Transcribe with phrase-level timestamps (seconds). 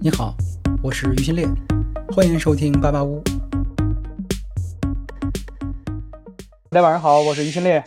[0.00, 0.32] 你好，
[0.80, 1.44] 我是于新烈，
[2.14, 3.20] 欢迎收听八八屋。
[6.70, 7.82] 大家晚上好，我是于新烈。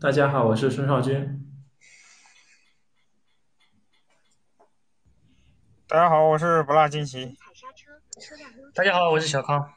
[0.00, 1.46] 大家好，我是孙少军。
[5.86, 7.36] 大家好，我是不辣惊奇。
[8.74, 9.70] 大家好，我是小康。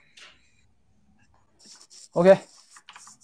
[2.11, 2.38] OK，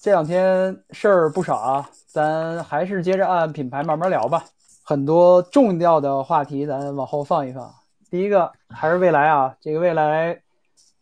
[0.02, 4.44] 这两天事儿不少啊，咱还是接着按品牌慢慢聊吧。
[4.90, 7.70] 很多重要的话题，咱往后放一放。
[8.10, 10.42] 第一个还是未来啊，这个未来，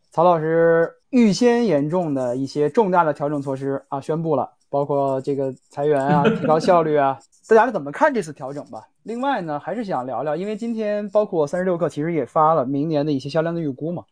[0.10, 8.88] 曹老师预先严重的一些重大的调整措施啊宣布了，包括这个裁员啊、 提高效率啊，大家怎么看这次调整吧？
[9.04, 14.04] 另外呢，还是想聊聊，因为今天包括三十六氪其实也发了明年的一些销量的预估嘛，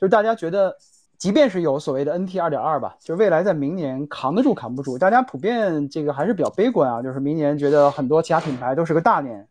[0.00, 0.76] 就是大家觉得。
[1.18, 7.02] 即便是有所谓的 NT 二点二吧，就是未来在明年扛得住扛不住，大家普遍这个还是比较悲观啊。
[7.02, 9.48] 就是明年觉得很多其他品牌都是个大年，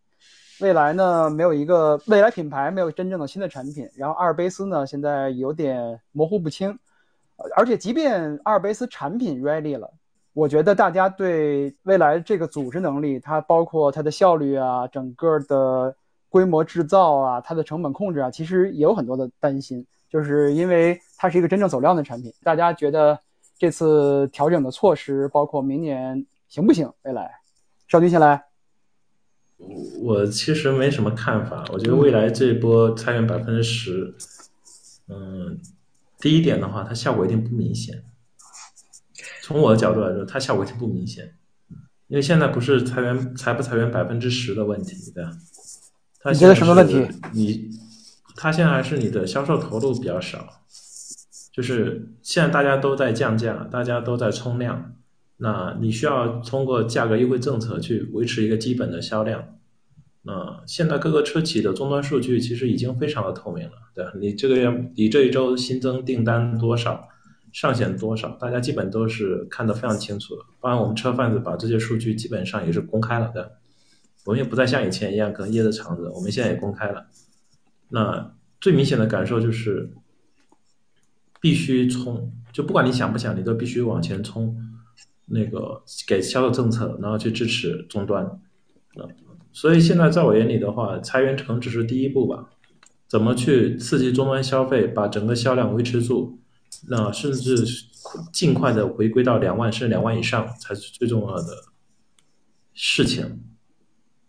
[0.61, 6.79] 未来呢没有一个未来品牌没有真正的新的产品，然后阿尔卑斯呢现在有点模糊不清，
[7.57, 9.91] 而且即便阿尔卑斯产品 ready 了，
[10.31, 15.93] 我觉得大家对未来这个组织能力，它包括它的效率啊，整个的
[16.29, 19.85] 规模制造啊，它的成本控制啊，其实也有很多的担心。
[20.09, 23.19] 就是因为它是一个真正走量的产品，大家觉得
[23.57, 26.89] 这次调整的措施，包括明年行不行？
[27.03, 27.29] 未来，
[27.87, 28.45] 少军先来。
[30.01, 34.15] 我其实没什么看法，我觉得未来这波裁员百分之十，
[35.09, 35.59] 嗯，
[36.19, 38.03] 第一点的话，它效果一定不明显。
[39.41, 41.33] 从我的角度来说，它效果一定不明显，
[42.07, 45.31] 因为现在不是裁员裁不裁员百分之十的问题，对吧？
[46.31, 47.05] 你觉得什么问题？
[47.33, 47.69] 你。
[48.37, 50.61] 它现在还是你的销售投入比较少，
[51.51, 54.93] 就是现在大家都在降价，大家都在冲量，
[55.37, 59.55] 那你需要通过价格优惠政策去维持一个基本的销量。
[60.21, 64.05] 那现在各个车企的终端数据其实已经非常的透明了，对？
[64.19, 67.07] 你这个月你这一周新增订单多少，
[67.53, 70.41] 上线多少，大家基本都是看得非常清楚的。
[70.61, 73.53] 当然，我们车贩子把这些数据基本上也是公开了的，
[74.25, 77.07] 我们也不再像以前一样可能掖着藏着，我们现在也公开了。
[77.89, 79.91] 那最明显的感受就是，
[81.39, 84.55] 必须冲，就不管你想不想，你都必须往前冲。
[85.29, 88.23] 那个给销售政策，然后去支持终端。
[88.25, 89.03] 啊，
[89.51, 92.49] 所以现在在我眼里的话，裁员可能只是第一步吧。
[93.09, 96.39] 怎么去刺激终端消费，把整个销量维持住，
[96.87, 97.65] 那甚至
[98.31, 101.65] 尽快的回归到两万甚至两万以上，才是最重要的
[102.73, 103.43] 事情。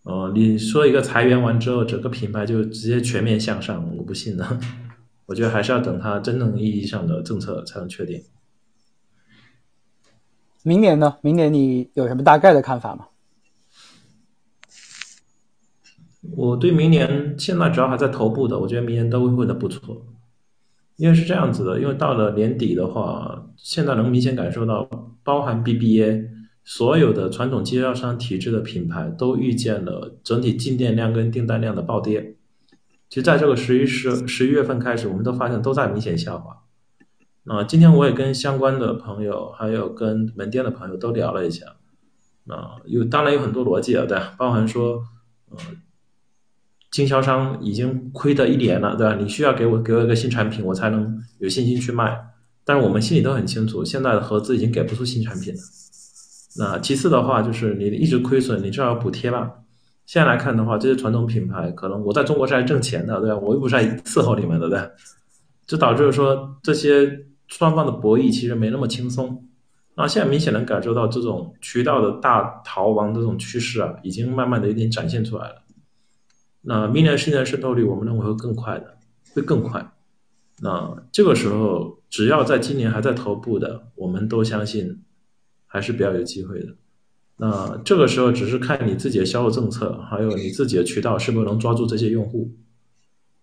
[0.09, 4.59] 哦，你说一个裁员完之后，整个品牌就直接全面向上，我不信的。
[5.27, 8.23] 我觉得还是要等它真正意义上的政策才能确定。
[10.63, 11.19] 明年呢？
[11.21, 13.09] 明年你有什么大概的看法吗？
[16.37, 20.07] 我对明年现在主要还在头部的，我觉得明年都会会的不错。
[20.97, 24.89] 因为是这样子的，因为到了年底的话，现在能明显感受到，
[25.23, 26.38] 包含 BBA。
[26.69, 32.37] 所有的传统经销商体制的品牌都预见了整体进店量跟订单量的暴跌。
[33.09, 36.59] 其实，在这个十一、十十一月份开始，我们都发现都在明显下滑。
[37.45, 41.65] 那今天我也跟相关的朋友，还有跟门店的朋友都聊了一下。
[42.49, 44.21] 啊，有当然有很多逻辑了，对？
[44.37, 45.03] 包含说，
[45.49, 45.57] 呃，
[46.91, 49.17] 经销商已经亏的一年了，对吧？
[49.19, 52.27] 你需要给我给我一个新产品，我才能有信心去卖。
[52.63, 55.61] 但是我们心里都很清楚，现在的合资已经给不出新产品了。
[56.57, 59.53] 那其次的话，就是你一直亏损，你至少要补贴吧。
[60.07, 63.37] 现在来看的话，这些传统品牌可能我在中国是来挣钱的，对吧？
[63.37, 64.91] 我又不是来伺候你们的，对吧？
[65.67, 69.47] 这导致说这些双方的博弈其实没那么轻松。
[69.95, 75.57] 那现在明显能感受到这种渠道的大逃亡这种趋势啊，已经慢慢的有点展现出来了。
[76.63, 78.97] 那明年新的渗透率，我们认为会更快的，
[79.35, 79.93] 会更快。
[80.63, 85.03] 那这个时候，只要在今年还在头部的，我们都相信。
[85.69, 86.75] 还是比较有机会的。
[87.37, 92.51] 那这个时候只是看你自己的销售政策，还有你自己的渠道是不是能抓住这些用户。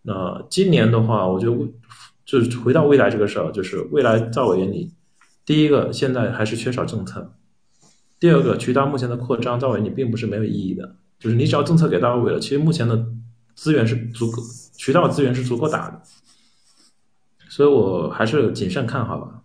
[0.01, 1.57] 那今年的话，我觉得
[2.25, 4.91] 就是回到未来这个事儿，就是未来在我眼里，
[5.45, 7.33] 第一个现在还是缺少政策，
[8.19, 13.07] 第二个渠道目前的扩张在我眼里并不是没有意义的，就是你只要政策给到位了，其实目前的
[13.55, 14.41] 资源是足够，
[14.75, 16.01] 渠道资源是足够大的，
[17.47, 19.41] 所以我还是谨慎看好吧。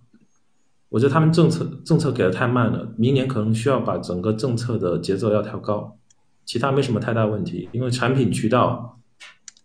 [0.91, 5.97] 我觉得他们政策政策给的太慢了，明年可能需要把整个政策的节奏要调高，
[6.45, 9.01] 其他没什么太大问题，因为产品渠道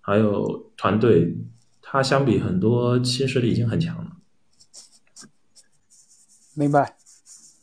[0.02, 1.36] 还有团队，
[1.82, 4.12] 它相比很多新势力已经很强了。
[6.54, 6.96] 明白。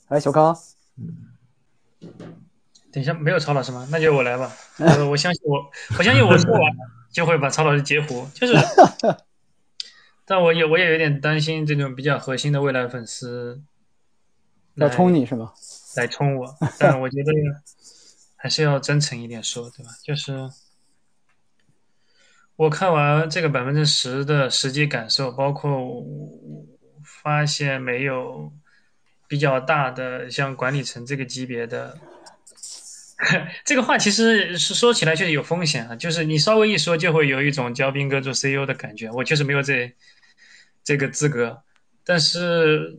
[0.08, 0.54] 来，小康。
[2.92, 3.88] 等一下，没有曹老师吗？
[3.90, 4.52] 那就我来吧。
[4.78, 5.58] 呃，我相信我，
[5.98, 6.60] 我相信我说完，
[7.10, 8.52] 就会把曹老师截胡，就是，
[10.24, 13.62] 但我也我也有点担心这种比较核心的未来粉丝
[14.74, 15.52] 来冲你是吗？
[15.96, 17.32] 来冲我， 但我觉得
[18.36, 19.90] 还是要真诚一点说，对吧？
[20.02, 20.48] 就是
[22.56, 26.04] 我看完这个百分之十的实际感受，包括
[27.04, 28.52] 发现没有
[29.26, 31.98] 比较大的像管理层这个级别的。
[33.64, 39.10] 这个话其实是说起来确实有风险啊，就是你稍微一说就会有一种教兵哥做 CEO 的感觉。
[39.10, 39.92] 我确实没有这
[40.82, 41.62] 这个资格，
[42.04, 42.98] 但是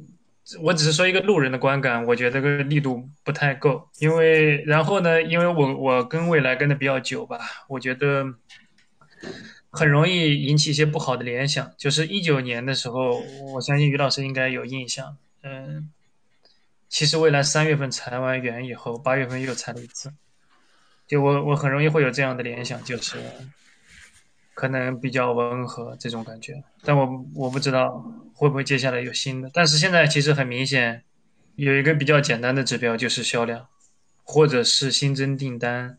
[0.61, 3.89] 我只是说一个路人的观感，我觉得这个力度不太够。
[3.99, 8.25] 因为然后呢，因为我我跟未来跟的比较久吧，我觉得
[9.71, 11.71] 很容易引起一些不好的联想。
[11.77, 13.19] 就是一九年的时候，
[13.53, 15.89] 我相信于老师应该有印象，嗯。
[16.93, 20.13] 其实未来三月份裁完员以后，八月份又裁了一次，
[21.07, 23.17] 就我我很容易会有这样的联想，就是
[24.53, 27.89] 可能比较温和这种感觉，但我我不知道
[28.35, 29.49] 会不会接下来有新的。
[29.51, 31.03] 但是现在其实很明显，
[31.55, 33.67] 有一个比较简单的指标就是销量，
[34.23, 35.97] 或者是新增订单，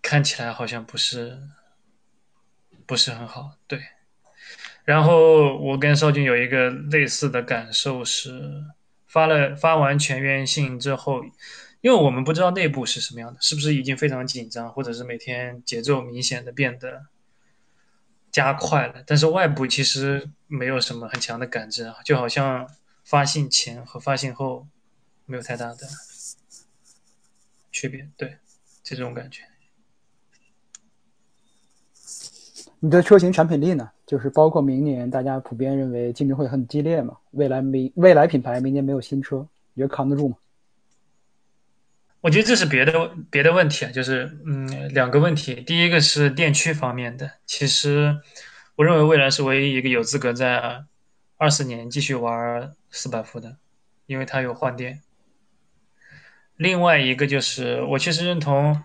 [0.00, 1.38] 看起来好像不是
[2.86, 3.82] 不是很好，对。
[4.86, 8.64] 然后我跟邵军有一个类似的感受是。
[9.18, 11.24] 发了发完全员信之后，
[11.80, 17.06] 因为我们不知道内部是什么样的，是不是已经非常紧张，或者是每天节奏明显的变得
[18.30, 19.02] 加快了。
[19.04, 22.70] 但是外部其实没有什么很强的感知啊，就好像
[23.02, 24.68] 发信前和发信后
[25.26, 25.88] 没有太大的
[27.72, 28.38] 区别，对，
[28.84, 29.42] 这种感觉。
[32.78, 33.90] 你的车型产品力呢？
[34.08, 37.14] 就是包括明年，大家普遍认为竞争会很激烈嘛？
[37.32, 40.36] 未来明未来品牌明年没有新车，你觉得扛得住吗？
[42.22, 45.56] 我觉得这是别的别的问题啊，就是嗯，两个问题。
[45.56, 48.18] 第一个是电驱方面的，其实
[48.76, 50.84] 我认为未来是唯一一个有资格在
[51.36, 53.58] 二四年继续玩四百伏的，
[54.06, 55.02] 因为它有换电。
[56.56, 58.82] 另外一个就是我其实认同。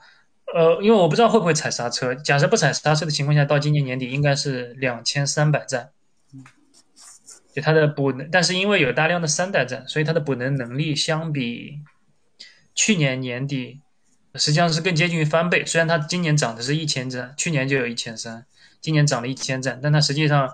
[0.53, 2.13] 呃，因为我不知道会不会踩刹车。
[2.13, 5.89] 假设不踩刹车的情况下，到今年年底应该是两千三百站，
[7.55, 8.29] 就它的补能。
[8.31, 11.79] 但是因为有大量的三代站，所以它的补能能力相比
[12.75, 13.81] 去年年底
[14.35, 15.65] 实际上是更接近于翻倍。
[15.65, 18.45] 虽然它今年涨的是一千站，去年就有一千三，
[18.79, 20.47] 今年涨了一千站，但它实际上，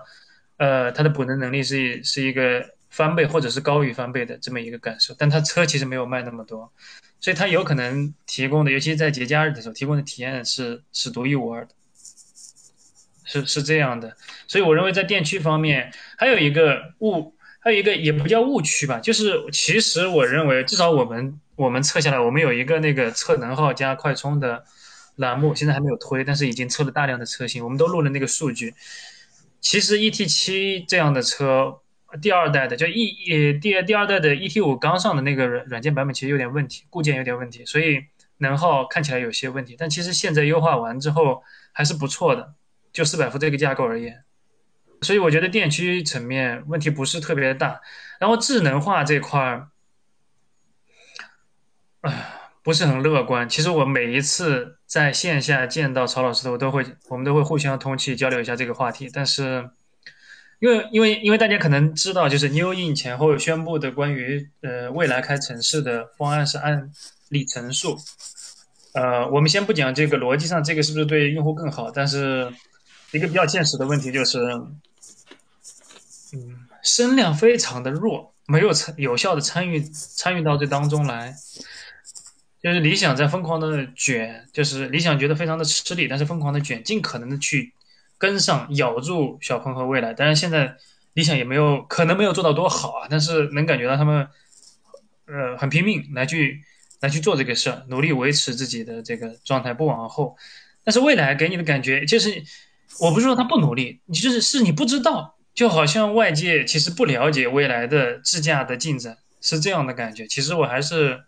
[0.56, 5.14] 呃，它的补能能力是是一个翻倍或者是高于翻倍的这么一个感受。
[5.18, 6.72] 但它车其实没有卖那么多。
[7.20, 11.74] 所以它有可能提供的，尤其是在节假日的时候，提供的体验是是独一无二的，
[13.24, 14.16] 是是这样的。
[14.48, 24.64] 所以我认为在电驱方面还有一个误，还有一个也不叫误区吧，就是其实我认为至少我们我们测下来，我们有一个那个测能耗加快充的
[25.16, 28.74] 栏目，现在还没有推，但是已经测了大量的车型，我们都录了那个数据。
[29.60, 31.80] 其实 ET 七这样的车。
[32.20, 38.04] 第二代的就 E 呃第第二代的 ET 五刚上的那个软软件版本其实有点问题，固件有点问题，所以
[38.38, 39.76] 能耗看起来有些问题。
[39.78, 41.42] 但其实现在优化完之后
[41.72, 42.54] 还是不错的，
[42.92, 44.24] 就四百伏这个架构而言，
[45.02, 47.80] 所以我觉得电驱层面问题不是特别大。
[48.18, 49.68] 然后智能化这块儿，
[52.00, 52.12] 哎，
[52.62, 53.48] 不是很乐观。
[53.48, 59.70] 其实我每一次在线下见到曹老师的，我都会我们都会互相通气交流一下这个话题，但是。
[60.60, 66.92] 因为因为因为大家可能知道，就是 New In 前后宣布的关于呃未来开城市的方案是按
[67.30, 67.98] 里程数，
[68.92, 72.52] 呃，我们先不讲这个逻辑上这个是不是对用户更好，但是
[73.12, 74.38] 一个比较现实的问题就是，
[76.34, 81.34] 嗯，声量非常的弱，没有参有效的参与参与到这当中来，
[82.62, 87.72] 就是理想在疯狂的卷，就是理想觉得非常的吃力，但是疯狂的卷，尽可能的去。
[88.20, 90.76] 跟上咬住小鹏和蔚来，当然现在
[91.14, 94.28] 理想也没有可能没有做到多好啊，但是能感觉到他们，
[95.24, 96.62] 呃，很拼命来去
[97.00, 100.36] 来去做这个事儿，努力维持自己的这个状态不往后。
[100.84, 102.44] 但是未来给你的感觉就是，
[103.00, 110.26] 我不是说他不努力，你就是是你不知道，就好像外界其实不了解未来的智驾的进展，是这样的感觉。
[110.26, 111.22] 其实我还是，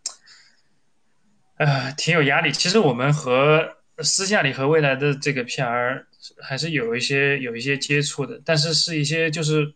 [1.56, 2.52] 呃，挺有压力。
[2.52, 6.04] 其实我们和私下里和未来的这个 PR。
[6.40, 9.74] 还是有一些有一些接触的，但是是一些就是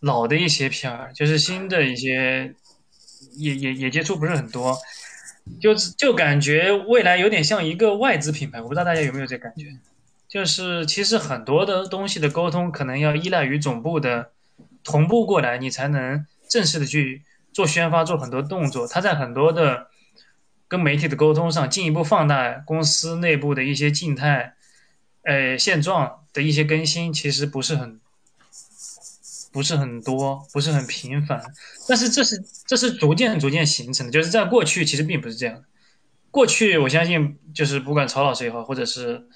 [0.00, 2.54] 老的一些片儿就是新的一些
[3.36, 4.76] 也也也接触不是很多，
[5.60, 9.66] 就就感觉未来有点像一个外资品牌，我不知道大家有没有这感觉，
[10.28, 14.32] 就是其实很多的东西的沟通可能要依赖于总部的
[14.82, 19.88] 同步过来，你才能正式的去做宣发，做很多动作，它在很多的
[20.68, 24.55] 跟媒体的沟通上进一步放大公司内部的一些静态，
[25.26, 28.00] 呃现状的一些更新，其实不是很
[29.52, 31.42] 不是很多，不是很频繁。
[31.88, 35.64] 但是这是这是逐渐逐渐形成的，就是在过去其实并不是这样。
[36.30, 39.26] 过去我相信就是不管曹老师也好，或者是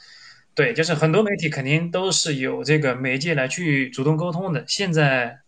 [0.55, 4.65] 对，就是很多媒体肯定都是有这个媒介来去主动沟通的。
[4.69, 5.41] 现在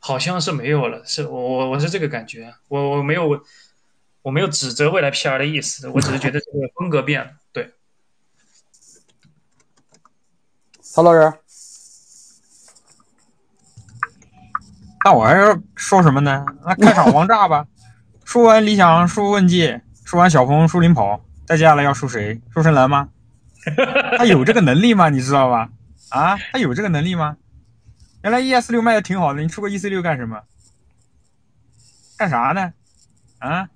[0.00, 3.44] 好像是没有了，是我我我是这个感觉，我我没有
[4.22, 7.30] 我没有指责未来 PR 的意思，我只是觉得这个风格变了。
[7.52, 7.70] 对，
[10.94, 11.32] 曹老师，
[15.04, 16.46] 那我还要说什么呢？
[16.64, 17.66] 那开场王炸吧！
[18.24, 22.40] 说完理想，说问界，说完小鹏，说领跑，再接下来要说谁？
[22.52, 23.08] 说深蓝吗？
[24.16, 25.08] 他有这个能力吗？
[25.08, 25.68] 你知道吧？
[26.10, 27.38] 啊，他有这个能力吗？
[28.22, 30.42] 原来 ES 六卖的挺好的，你出个 EC 六干什么？
[32.16, 32.72] 干啥呢？
[33.40, 33.68] 啊？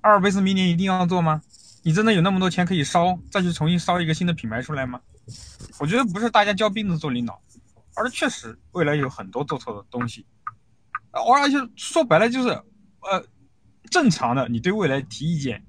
[0.00, 1.42] 阿尔卑斯明年一定要做吗？
[1.82, 5.00] 你真的有那么多钱可以烧，再去重新烧一个新的品牌出来吗？
[5.78, 7.40] 我觉得不是大家交兵子做领导，
[7.94, 10.26] 而确实未来有很多做错的东西。
[11.12, 13.24] 而且说白了就是，呃，
[13.90, 15.64] 正常的你对未来提意见，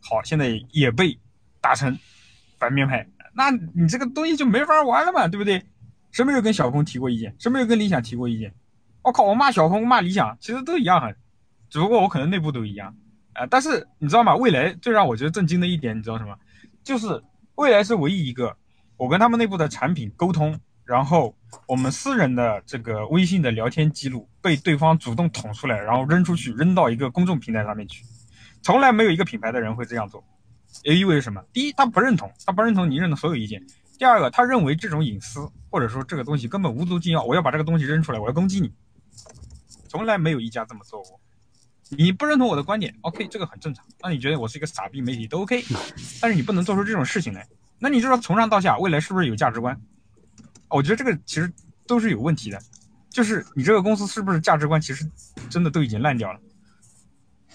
[0.00, 1.18] 好，现在也被
[1.60, 1.98] 打成
[2.58, 5.64] 反面派，那你这个东西就没法玩了嘛，对不对？
[6.10, 7.34] 谁没有跟小峰提过意见？
[7.38, 8.52] 谁没有跟理想提过意见？
[9.02, 11.16] 我靠，我骂小鹏骂理想，其实都一样很，
[11.70, 12.94] 只不过我可能内部都一样，
[13.32, 14.36] 啊，但是你知道吗？
[14.36, 16.36] 未来最让我觉得震惊的一点，你知道什么？
[16.84, 17.22] 就是
[17.54, 18.54] 未来是唯一一个
[19.00, 20.60] 我跟他们内部的产品沟通。
[20.84, 21.36] 然后
[21.68, 28.04] 我们私人的这个微信的聊天记录被对方主动捅出来，然后扔出去，扔到一个公众平台上面去，
[28.60, 30.24] 从来没有一个品牌的人会这样做，
[30.82, 31.40] 也意味着什么？
[31.52, 33.60] 第一，他不认同，他不认同你认的所有意见；
[34.00, 38.72] 第二个，他认为这种隐私或者说这个东西根本无足轻重，我要把这个东西扔出来，我要攻击你，
[39.86, 41.20] 从来没有一家这么做过。
[41.90, 43.84] 你不认同我的观点，OK，这个很正常。
[44.02, 45.62] 那你觉得我是一个傻逼媒体都 OK，
[46.20, 47.46] 但是你不能做出这种事情来。
[47.80, 49.80] 那你就说从上到下，未来是不是有价值观？
[50.68, 51.52] 我觉得这个其实
[51.86, 52.60] 都是有问题的，
[53.08, 55.10] 就是你这个公司是不是价值观其实
[55.48, 56.38] 真的都已经烂掉了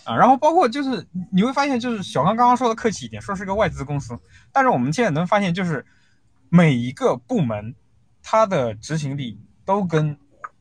[0.04, 0.18] 啊？
[0.18, 4.20] 然后包括就是你会发现，就是小刚刚刚说的客气一点，说是个外资公司，
[4.52, 5.86] 但是我们现在能发现，就是
[6.50, 7.74] 每一个部门
[8.22, 10.18] 它的执行力都跟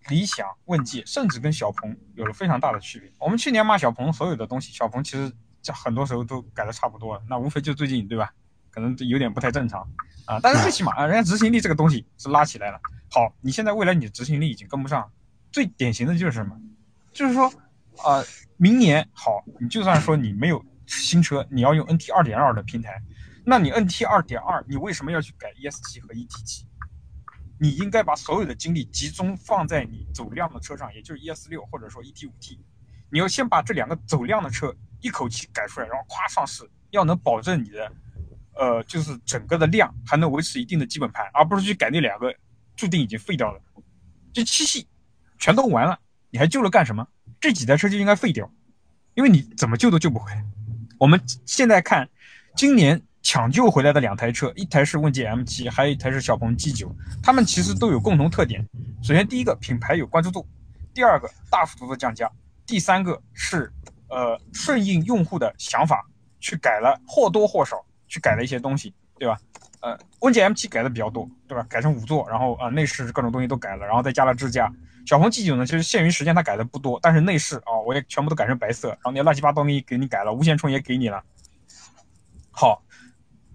[0.09, 3.11] 理想、问界，甚至跟小鹏有了非常大的区别。
[3.19, 5.33] 我们去年骂小鹏所有的东西，小鹏其实
[5.73, 8.33] 很多时候都改的差不多了，那无非就最近对吧？
[8.75, 9.89] 可能有点不太正常。
[10.27, 12.81] 啊，但是最起码啊，人家执行力这个东西是拉起来了。
[13.11, 15.09] 好，你现在未来你的执行力已经跟不上，
[15.53, 16.59] 最典型的就是什么？
[17.13, 17.53] 就是说，
[18.05, 18.25] 呃，
[18.57, 23.01] 明年好，你就算说你没有新车，你要用 NT 二点二的平台，
[23.45, 26.67] 那你 NT 二点二，你为什么要去改 ES 七和 ET 七？
[27.61, 32.59] 你应该把所有的精力集中放在你走量的车上，也就是 ES 六或者说 ET 五 T。
[33.11, 37.93] 你要先把这两个走量的车一口气改出来，然后咵上市，要能保证你的。
[38.57, 42.35] 呃，就是整个的量还能维持一定的基本盘，而不是去改那两个
[42.77, 43.61] 注定已经废掉了。
[44.33, 44.87] 这七系
[45.39, 45.99] 全都完了，
[46.31, 47.07] 你还救了干什么？
[47.41, 48.51] 这几台车就应该废掉，
[49.15, 50.45] 因为你怎么救都救不回来。
[50.99, 52.09] 我们现在看，
[52.57, 56.89] 今年抢救回来的两台车，一台是问界 M7，还有一台是小鹏 G9，
[57.23, 58.67] 它们其实都有共同特点。
[59.03, 60.47] 首先，第一个品牌有关注度；
[60.95, 62.27] 第二个大幅度的降价；
[62.65, 63.71] 第三个是
[64.09, 66.07] 呃顺应用户的想法
[66.41, 67.85] 去改了，或多或少。
[68.15, 69.37] 去改了一些东西，对吧？
[69.81, 71.67] 呃，问界 M7 改的比较多，对吧？
[71.69, 74.73] 改成五座，然后啊内饰各种东西都改了，然后再加了支架。
[75.05, 81.23] 小鹏 G9 呢，其实限于时间它改的不多，但是内饰啊我也全部都改成白色，然后那乱七八糟东西给你改了，无线充也给你了。
[82.53, 82.85] 好，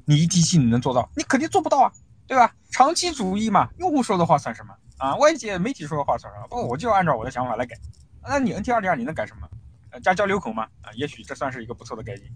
[0.04, 1.10] 你一 T 七你能做到？
[1.16, 1.92] 你肯定做不到啊，
[2.28, 2.54] 对吧？
[2.70, 5.16] 长期主义嘛，用户说的话算什么啊？
[5.16, 6.48] 外界媒体说的话算什么？
[6.50, 7.76] 不，我就按照我的想法来改。
[8.22, 9.50] 那你 NT 二点二你能改什么？
[9.92, 10.68] 呃，加交流口吗？
[10.84, 12.28] 啊，也许这算是一个不错的改进。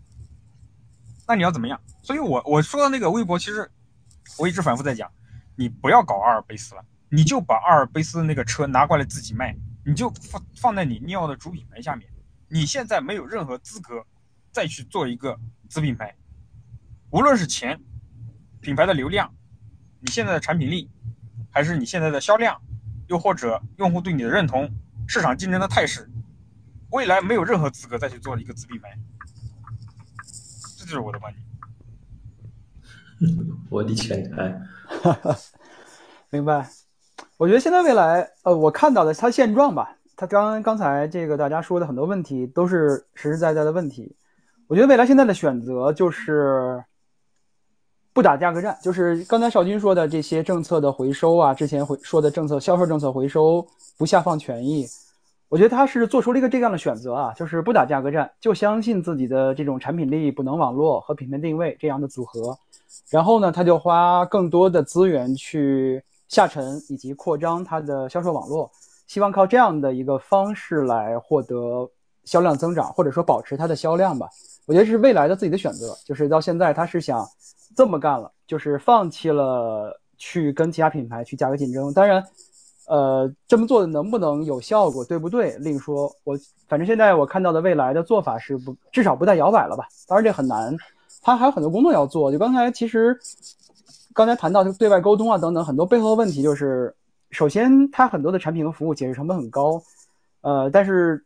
[1.27, 1.79] 那你要怎么样？
[2.01, 3.69] 所以，我我说的那个微博，其实
[4.37, 5.09] 我一直反复在讲，
[5.55, 12.09] 你不要搞阿尔卑斯了，你就把阿尔卑斯那个车拿过来自己卖，你就放放在你尼奥的主品牌下面。
[12.49, 14.05] 你现在没有任何资格
[14.51, 15.39] 再去做一个
[15.69, 16.15] 子品牌，
[17.09, 17.79] 无论是钱、
[18.59, 19.33] 品牌的流量、
[19.99, 20.91] 你现在的产品力，
[21.49, 22.61] 还是你现在的销量，
[23.07, 24.69] 又或者用户对你的认同、
[25.07, 26.09] 市场竞争的态势，
[26.91, 28.97] 未来没有任何资格再去做一个子品牌。
[30.93, 31.43] 这是我的观点。
[33.71, 34.61] 我的前台，
[36.29, 36.69] 明白。
[37.37, 44.15] 我觉得现在未来，呃，我看到的它现状吧，它刚刚才这个大家说的很多问题都是实实在在的问题。
[44.67, 46.83] 我觉得未来现在的选择就是
[48.13, 53.65] 不打价格战，就是刚才少军说的这些政策的回收啊，之前回说的政策销售政策回收
[53.97, 54.85] 不下放权益。
[55.53, 62.57] 我觉得他是做出了一个这样的选择啊，就是不打价格战，就相信自己的这种产品力、补能网络和品牌定位这样的组合。
[63.11, 68.67] 然后呢，他就花更多的资源去下沉以及扩张他的销售网络，
[69.05, 71.87] 希望靠这样的一个方式来获得
[72.25, 74.27] 销量增长，或者说保持它的销量吧。
[74.65, 77.23] 我觉得是未来的自己的选择，就是到现在他是想
[77.75, 81.93] 这么干了，就是放弃了去跟其他品牌去价格竞争。
[81.93, 82.25] 当然。
[82.93, 85.57] 呃，这么做能不能有效果，对不对？
[85.57, 86.15] 另说。
[86.23, 89.87] 我反正现在我看到的未来的做法是不，至少不再摇摆了吧。
[90.05, 90.77] 当然这很难，
[91.23, 92.31] 他还有很多工作要做。
[92.31, 93.17] 就刚才其实
[94.13, 96.95] 刚才谈到对外沟通啊等等很多背后的问题，就是
[97.31, 99.81] 首先它很多的产品和服务解释成本很高，
[100.41, 101.25] 呃，但是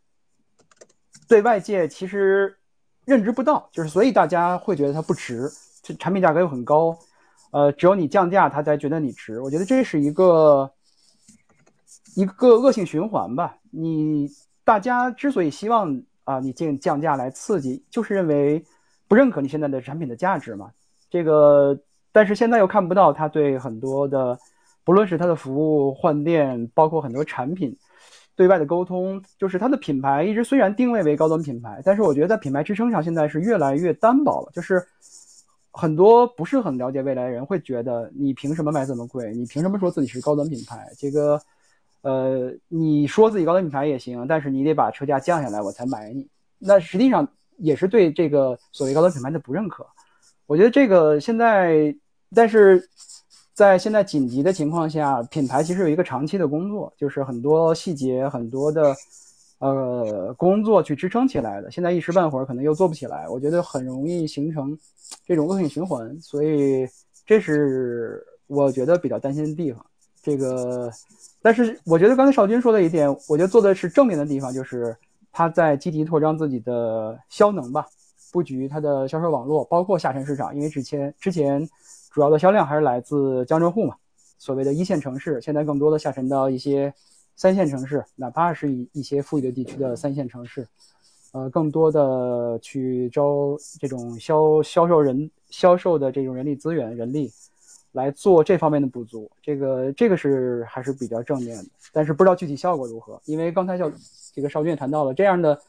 [1.28, 2.56] 对外界其实
[3.04, 5.52] 认知不到，就是所以大家会觉得它不值，
[5.84, 6.98] 这产品价格又很高，
[7.52, 9.42] 呃，只有你降价，他才觉得你值。
[9.42, 10.72] 我觉得这是一个。
[12.16, 13.58] 一个恶性循环吧。
[13.72, 14.30] 你
[14.64, 18.64] 大家之所以希望啊，你降降价来刺激，就是认为
[19.08, 20.72] 不认可你现在的产品的价值嘛。
[21.10, 21.80] 这个，
[22.12, 24.38] 但是现在又看不到他对很多的，
[24.84, 27.78] 不论是他的服务换电，包括很多产品
[28.36, 34.52] 对外的沟通，就是他的品牌一直虽然定位为高端品牌，但是我觉得在品牌支撑上现在是越来越单薄了。
[34.54, 34.86] 就是
[35.72, 39.34] 很多不是很了解未来的人会觉得，你凭什么卖这么贵？
[39.34, 40.92] 你凭什么说自己是高端品牌？
[40.98, 41.40] 这个。
[42.02, 46.28] 呃，你说自己高端品牌也行，但是你得把车价降下来，我才买你。
[46.60, 47.28] 那实际上
[47.58, 49.86] 也是对这个所谓高端品牌的不认可。
[50.46, 51.94] 我觉得这个现在，
[52.34, 52.88] 但是
[53.54, 58.96] 在现在紧急的情况下，品牌其实有一个长期的工作，就是很多细节、很多的
[59.60, 61.70] 呃工作去支撑起来的。
[61.70, 64.78] 现在一时半会儿可能又做不起来，我觉得很容易形成
[65.26, 66.18] 这种恶性循环。
[66.22, 66.88] 所以
[67.26, 69.86] 这是我觉得比较担心的地方。
[70.28, 70.92] 这个。
[71.42, 74.94] 但是我觉得刚才少军说的一点，我觉得做的是正面的地方，就是
[75.32, 77.88] 他在积极扩张自己的销能吧，
[78.34, 80.54] 布局他的销售网络，包括下沉市场。
[80.54, 81.66] 因为之前之前
[82.12, 83.96] 主要的销量还是来自江浙沪嘛，
[84.38, 86.94] 所谓的一线城市，现在更多的下沉到一些
[87.38, 90.68] 三线城市，哪怕是一一些富裕的地区的三线城市，
[91.32, 97.32] 呃，更多的去招这种销销售人销售的这种人力资源人力。
[97.94, 103.20] 来做这方面的补足，这个这个是还是比较正面的，但是不知道具体效果如何。
[103.26, 103.92] 因为刚才叫
[104.34, 105.60] 这个邵军也谈到了，这样的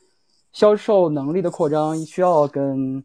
[0.53, 3.03] 销售能力的扩张需要跟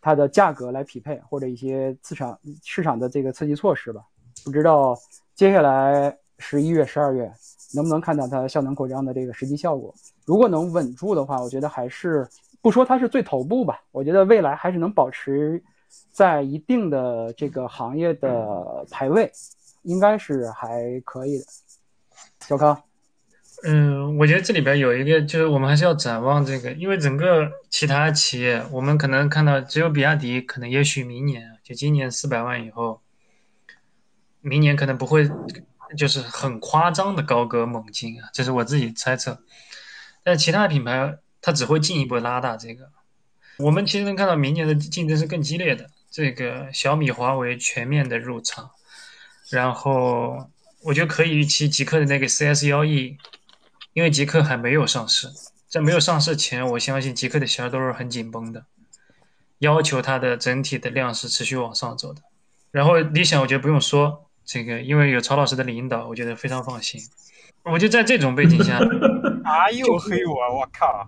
[0.00, 4.02] 它的价格来匹配，或者一些市场市场的这个刺激措施吧。
[4.44, 4.94] 不知道
[5.34, 7.32] 接下来十一月、十二月
[7.74, 9.94] 能不能看到它效能扩张的这个实际效果。
[10.26, 12.28] 如果能稳住的话，我觉得还是
[12.60, 15.62] 不说它是最头部吧，我觉得未来还是能保持。
[16.10, 19.30] 在一定的这个行业的排位，
[19.82, 21.44] 应该是还可以的。
[22.40, 22.82] 小康，
[23.64, 33.02] 嗯，我觉得这里边有一个，就是我们还是要展望这个，因为整个其他企业，我们可能看到只有比亚迪，可能也许明年就今年四百万以后，
[34.40, 35.28] 明年可能不会
[35.96, 39.42] 就是很夸张的高歌猛进啊，这是我自己猜测。
[40.22, 42.90] 但其他品牌它只会进一步拉大这个。
[43.58, 45.90] 我们其实能看到明年的竞争是更激烈的。
[46.10, 48.70] 这个小米、华为全面的入场，
[49.50, 50.48] 然后
[50.82, 53.18] 我觉得可以预期极客的那个 CS 幺 E，
[53.92, 55.28] 因为极客还没有上市，
[55.68, 58.64] 在没有上市前，我相信极客的弦都是很紧绷的，
[59.58, 62.22] 要求它的整体的量是持续往上走的。
[62.70, 67.00] 然后理想，我觉得不用说，这个因为有曹老师的领导，我觉得非常放心。
[67.64, 68.78] 我就在这种背景下，
[69.44, 71.06] 啊，又黑我，我靠！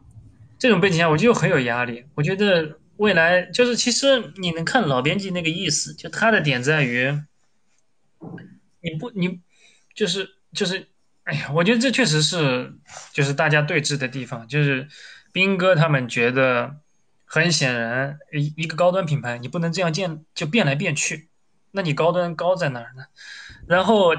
[0.60, 2.04] 这种背景下，我就很有压力。
[2.14, 7.18] 我觉得未来就是，其实你能看老编辑那个意思，就他的点在于，
[8.82, 9.40] 你不，你
[9.94, 10.86] 就是就是，
[11.24, 12.74] 哎呀，我觉得这确实是
[13.14, 14.46] 就是大家对峙的地方。
[14.48, 14.86] 就是
[15.32, 16.76] 斌哥他们觉得，
[17.24, 21.30] 很显然，一一个高端品牌，你不能这样变就变来变去，
[21.70, 23.04] 那你高端高在哪儿呢？
[23.66, 24.14] 然后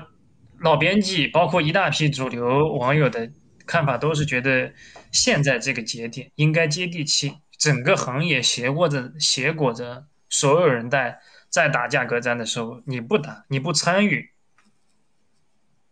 [0.59, 3.31] 老编辑包括一大批主流网友的。
[3.65, 4.73] 看法都是觉得
[5.11, 11.19] 现在这个节点应该接地气，整个行业携过着携裹着所有人在
[11.49, 14.31] 在打价格战的时候，你不打你不参与，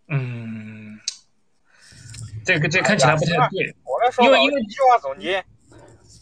[0.08, 1.00] 嗯，
[2.46, 3.76] 这个这看起来不太对。
[3.84, 5.44] 我来说，因为因为一句话总结，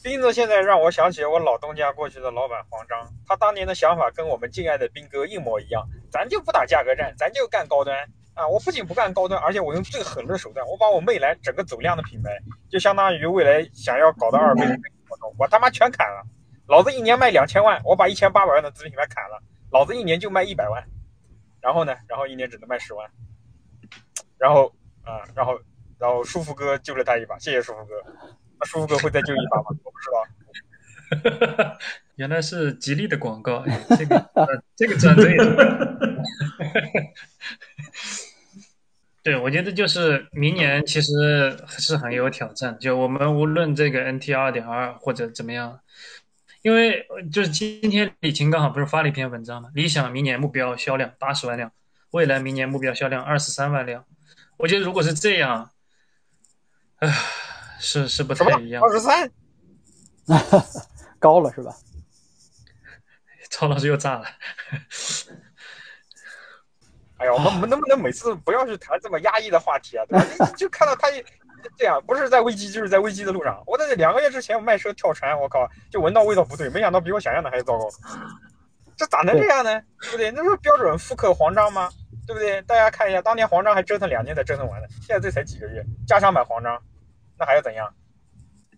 [0.04, 8.10] 斌子现在让我想起我老东家过去的老板黄章，他当年的想法跟我们敬爱的斌哥一模一样，咱就不打价格战，咱就干高端。
[8.38, 8.48] 啊！
[8.48, 12.30] 我不仅不干高端，而且我用最狠的手段，我把我未来整个走量的品牌，
[12.70, 14.64] 就相当于未来想要搞到二倍
[15.10, 16.24] 活动，我他妈全砍了。
[16.68, 20.84] 老子一年卖两千万，我把一千八百万的自品牌砍了，老子一年就卖一百万。
[21.60, 21.96] 然后呢？
[22.08, 23.10] 然后一年只能卖十万。
[24.38, 24.72] 然后
[25.04, 25.60] 啊，然后
[25.98, 27.96] 然后舒服哥救了他一把，谢谢舒服哥。
[28.60, 29.66] 那舒服哥会再救一把吗？
[29.84, 30.24] 我不知道。
[32.16, 33.64] 原来是吉利的广告，
[33.98, 34.30] 这个、
[34.76, 35.38] 这个转折也。
[39.28, 41.12] 对，我觉得就是明年其实
[41.68, 45.82] 是很有挑战，就我们无论这个 NT 二点二或者怎么样，
[46.62, 51.70] 因为呃就是今天李晴刚好不是发了一篇文章嘛，理想明年目标销量八十万辆，
[52.12, 54.06] 未来明年目标销量二十三万辆，
[54.56, 55.72] 我觉得如果是这样，
[57.00, 57.14] 唉，
[57.82, 58.82] 是是不什么太一样。
[58.82, 59.30] 二十三？
[61.20, 61.72] 高了是吧？
[61.72, 61.76] 哦
[63.52, 64.26] 曹老师又炸了。
[67.18, 70.06] 哎呀，我们我们能不能每次不要去谈这么压抑的话题啊？
[70.08, 70.20] 对
[70.56, 71.24] 就看到他一
[71.78, 73.62] 这样，不是在危机，就是在危机的路上。
[73.66, 77.90] 我在两个月之前我卖车跳船，我靠，就闻到味道不对，没想到比我想象的还糟糕。
[78.96, 79.82] 这咋能这样呢？
[80.02, 80.32] 对不对？
[80.32, 81.90] 那不是标准复刻黄章吗？
[82.26, 82.62] 对不对？
[82.64, 86.80] 大家看一下，当年黄章还折腾两年才折腾完的，现在这才几个月，加强版黄章，
[87.38, 87.92] 那还要怎样？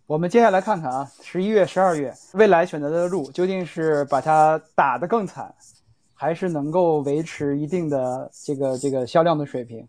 [0.06, 5.54] 我们接下来看看啊，十一月、十二月，未来选择的路究竟是把它打得更惨，
[6.20, 9.88] 还是能够维持一定的这个这个销量的水平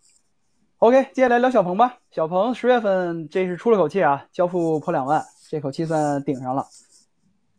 [0.78, 1.98] ？OK，接下来聊小鹏吧。
[2.12, 6.64] 小鹏十月份这是出了口气啊，交付破两万，这口气算顶上了。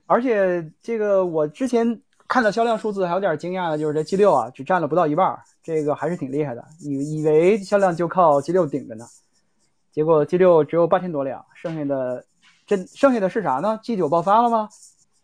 [0.06, 6.64] 而且这个我之前看到销量数字还有点惊讶的，就是这 G 六啊只占了不到一半儿，这个还是挺厉害的。
[6.80, 9.06] 以以为销量就靠 G 六顶着呢，
[9.92, 12.26] 结果 G 六只有八千多辆，剩下的
[12.66, 14.70] 这剩下的是啥呢？G 九爆发了吗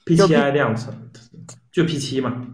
[0.06, 0.94] ？？P 七 i 量产
[1.72, 2.46] 就 P 七嘛，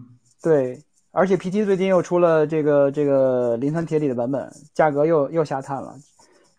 [0.44, 5.96] 对，而且 PT 最近又出了这个这个磷酸铁锂的版本，价格又又下探了。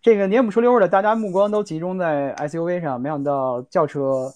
[0.00, 4.32] 这个年不出溜的，大家目光都集中在 SUV 上，没想到轿车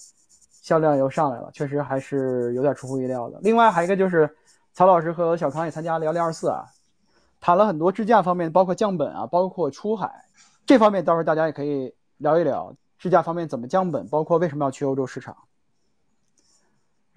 [0.60, 3.38] 销量又上来了，确实还是有点出乎意料的。
[3.42, 4.28] 另外还有一个就是，
[4.74, 6.66] 曹老师和小康也参加了幺零二四啊，
[7.40, 10.10] 谈了很多支架方面，包括降本啊，包括出海
[10.66, 15.34] 这方面，到时候大家也可以聊一聊支架方面怎么降本，包括为什么要去欧洲市场。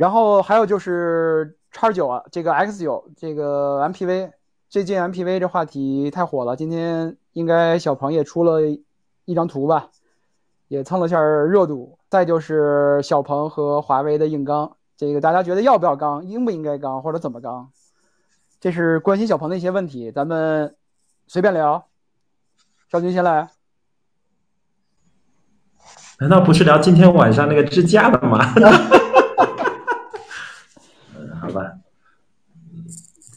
[0.01, 4.31] 然后还有就是叉九啊，这个 X 九这个 MPV，
[4.67, 6.55] 最近 MPV 这话题太火了。
[6.55, 8.61] 今天应该小鹏也出了
[9.25, 9.89] 一张图吧，
[10.69, 11.99] 也蹭了下热度。
[12.09, 17.69] 再就是小鹏和华为的硬刚，这个大家觉得要不要刚，应不应该刚，或者怎么刚？
[18.59, 20.75] 这是关心小鹏的一些问题，咱们
[21.27, 21.85] 随便聊。
[22.89, 23.51] 赵军先来。
[26.19, 28.39] 难道不是聊今天晚上那个支架的吗？
[31.17, 31.71] 嗯，好吧，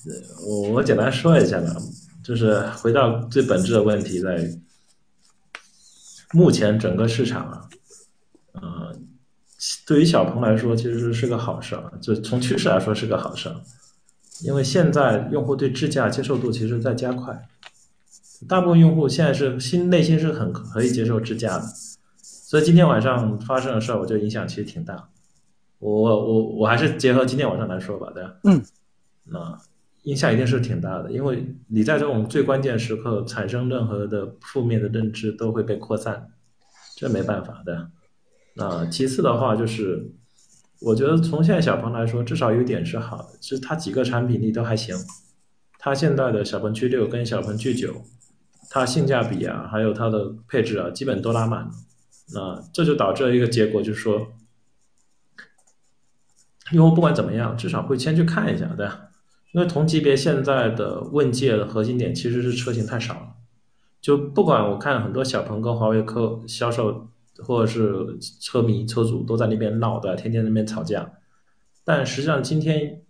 [0.07, 0.11] 嗯
[0.45, 1.75] 我我简单说一下吧，
[2.23, 4.61] 就是回到最本质的问题在于，
[6.33, 7.69] 目前整个市场啊，
[8.53, 8.97] 呃，
[9.87, 13.57] 对于小鹏来说其实是个好事儿，就从趋势来说是个好事儿，
[14.43, 17.49] 因为现在用户对智驾接受度其实在加快，
[18.47, 21.65] 大部分用户现在是心内心是很可以接受智驾的。
[22.21, 25.09] 所以今天晚上发生的事儿，我觉得影响其实挺大。
[25.79, 28.35] 我我我还是结合今天晚上来说吧，对吧？
[28.45, 28.63] 嗯，
[29.25, 29.59] 那
[30.05, 36.31] 影响一定是挺大的，因为你在这种最关键时刻产生任何的负面的认知都会被扩散，
[36.97, 37.91] 这没办法的。
[38.55, 40.13] 那其次的话就是，
[40.81, 44.95] 我觉得从现在小鹏来说，至少有一点是好的，就是它几个产品力都还行。
[45.79, 48.03] 它现在的小鹏 G 六跟小鹏 G 九，
[48.71, 51.71] 它性价比啊，还有它的配置啊，基本都拉满了。
[52.35, 54.29] 那这就导致了一个结果，就是说，
[56.73, 59.09] 用户不管怎么样，至少会先去看一下，对吧？
[59.55, 63.29] 因为同级别现在的问界的核心点其实是车型太少了，
[64.01, 70.17] 就不管我看很多小鹏跟华为客销售或者是车迷车主都在那边闹，对吧？
[70.17, 71.09] 天天那边吵架，
[71.85, 73.03] 但实际上今天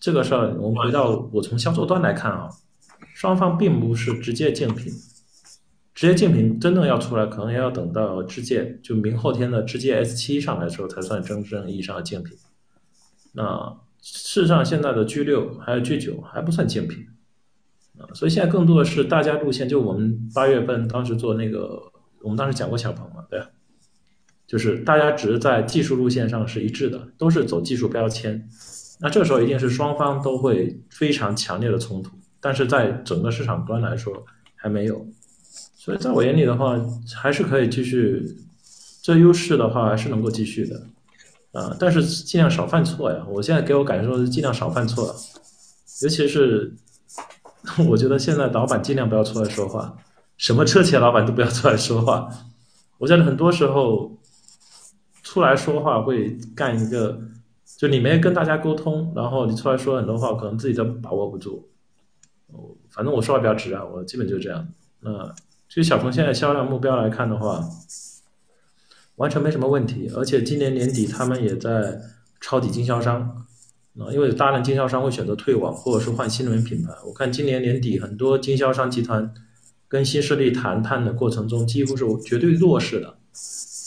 [0.00, 2.50] 这个事儿，我们回到我从销售端来看啊，
[3.14, 4.92] 双方并不是直接竞品。
[5.94, 12.36] 直接竞品真正要出来，可能要等到智界就明后天的智界 S 七上来的时候，才算真正意义上的竞品。
[13.32, 13.74] 那
[14.08, 17.04] 事实上，现在的 G 六还有 G 九还不算竞品
[17.98, 21.82] 啊，所以现在更多的是大家路线，就我们八月份当时做那个，
[22.22, 23.50] 我们当时讲过小鹏嘛，对吧？
[24.46, 28.48] 就是大家只是在技术路线上是一致的，都是走技术标签。
[29.00, 35.04] 那这时候一定是双方都会非常强烈的冲突，但是在整个市场端来说还没有。
[35.74, 36.80] 所以在我眼里的话，
[37.16, 38.24] 还是可以继续，
[39.02, 40.86] 这优势的话还是能够继续的，
[41.56, 43.24] 啊、但是尽量少犯错呀。
[43.28, 45.14] 我现在给我感受是尽量少犯错，
[46.02, 46.74] 尤其是
[47.88, 49.96] 我觉得现在老板尽量不要出来说话，
[50.36, 52.28] 什么车企老板都不要出来说话。
[52.98, 54.16] 我觉得很多时候
[55.22, 57.18] 出来说话会干一个，
[57.78, 61.68] 就你没跟大家沟通，然后你出来说很多话，可能自己都把握不住。
[62.90, 64.66] 反正我说话比较直啊，我基本就这样。
[65.00, 65.34] 那
[65.68, 67.62] 其实小鹏现在销量目标来看的话，
[69.16, 70.10] 完全没什么问题。
[70.14, 72.00] 而且今年年底他们也在
[72.40, 73.46] 抄底经销商，
[73.98, 76.92] 啊，因为大量经销商会选择退网或者是换新能源品牌。
[77.06, 79.32] 我看今年年底很多经销商集团
[79.88, 83.16] 跟新势力谈判的过程中，几乎是绝对弱势的，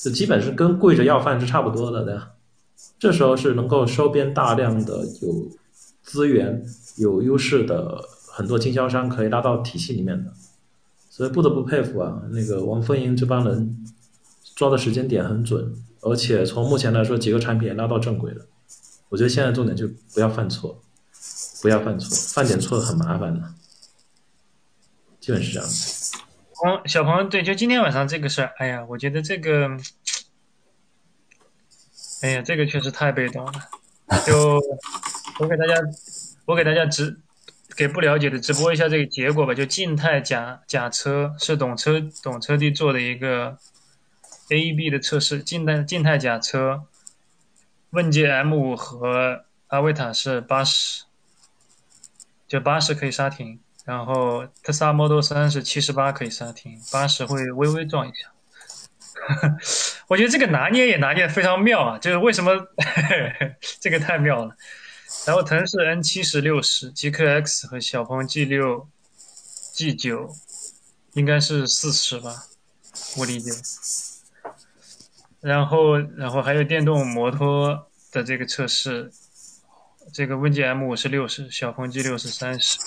[0.03, 2.31] 这基本是跟跪着要饭是差不多的，对吧？
[2.97, 5.47] 这时候是能够收编大量的有
[6.03, 6.65] 资源、
[6.97, 10.33] 有优势的很多经销商可以拉到体系里面的，
[11.09, 13.85] 所以不得不佩服啊，那个王凤英这帮人
[14.59, 18.45] 抓的时间点很准，而且从目前来说，几个产品也拉到正轨了。
[19.07, 20.83] 我觉得现在重点就不要犯错，
[21.61, 23.53] 不要犯错，犯点错很麻烦的，
[25.21, 26.17] 基本是这样子。
[26.65, 29.69] 嗯，小鹏对，就今天晚上这个事儿，哎呀，我觉得这个。
[32.21, 33.53] 哎呀，这个确实太被动了。
[34.27, 34.59] 就
[35.39, 35.75] 我给大家，
[36.45, 37.17] 我给大家直
[37.77, 39.53] 给不了解的直播一下这个结果吧。
[39.53, 43.57] 就静态假假车是懂车懂车帝做的一个
[44.49, 46.83] AEB 的测试，静态静态假车，
[47.91, 51.03] 问界 M 五和阿维塔是八十，
[52.47, 58.33] 就八十可以刹停，然后特斯拉 Model 三是七十八可以刹停，八十会微微撞一下。
[60.07, 61.99] 我觉得这个拿捏也拿捏的非常妙啊！
[61.99, 62.51] 就是为什么
[63.79, 64.55] 这个太妙了。
[65.27, 68.87] 然后腾势 N 七十六十、极客 X 和小鹏 G 六、
[69.73, 70.33] G 九
[71.13, 72.45] 应该是四十吧，
[73.17, 73.51] 我理解。
[75.41, 79.11] 然后，然后还有电动摩托的这个测试，
[80.13, 82.77] 这个问界 M 五是六十，小鹏 G 六是三十。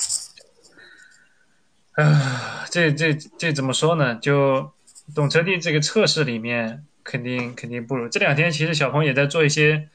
[1.92, 4.14] 啊，这这这怎么说呢？
[4.16, 4.72] 就。
[5.16, 9.88] 懂车帝这个测试里面肯定肯定不如这两天，其实小鹏也在做一些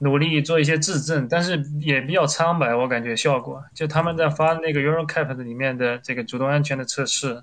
[0.00, 3.64] 努力，做一些质证，但是也比较苍白，我感觉效果。
[3.74, 7.42] 就他们在发那个 EuroCap 里面的这个主动安全的测试，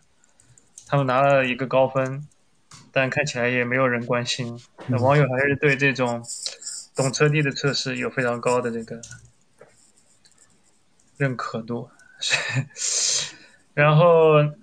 [0.88, 2.26] 他们拿了一个高分，
[2.96, 4.58] 但看起来也没有人关心。
[4.88, 6.24] 那网友还是对这种
[6.96, 9.02] 懂车帝的测试有非常高的这个
[11.18, 11.90] 认可度，
[13.76, 14.56] 然后。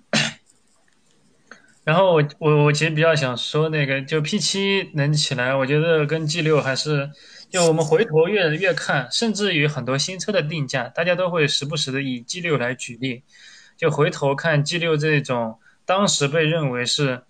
[1.85, 7.11] 然后我我我其实比较想说那个，就 P 七能起来，我觉得跟 G 六还是，
[7.49, 13.23] 就我们回头越越看，甚至于很多新车的定价，大家都会时不时的以 G 六来举例，
[13.75, 17.23] 就回头看 G 六这种当时被认为是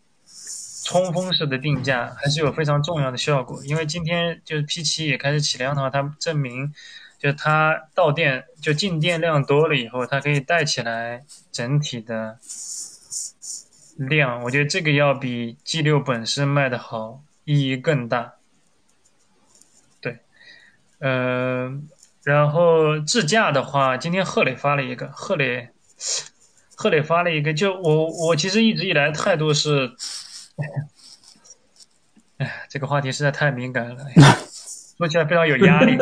[0.83, 3.63] 冲锋式的定价，还是有非常重要的效果。
[3.65, 6.73] 因为今天就是 P 七也开始起量的话，它证明
[7.17, 12.37] 就它到店就进店量多了以后，它可以带起来整体的。
[13.95, 18.33] 量，我觉得这个要比 G 六本身卖的好，意义更大。
[20.01, 20.17] 对，
[20.97, 21.71] 呃，
[22.23, 25.69] 然后智驾的话，今天贺磊发了一个，贺磊，
[26.75, 29.93] 贺磊发了一个，就我我其实一直以来态度是，
[32.37, 33.97] 哎， 这个话题实在太敏感了，
[34.97, 35.97] 说起来非常有压力。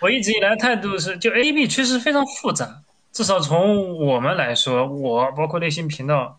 [0.00, 6.38] 我一直以来态度是，就 A B 确实非常复杂，至少从我们来说，我包括内心频道。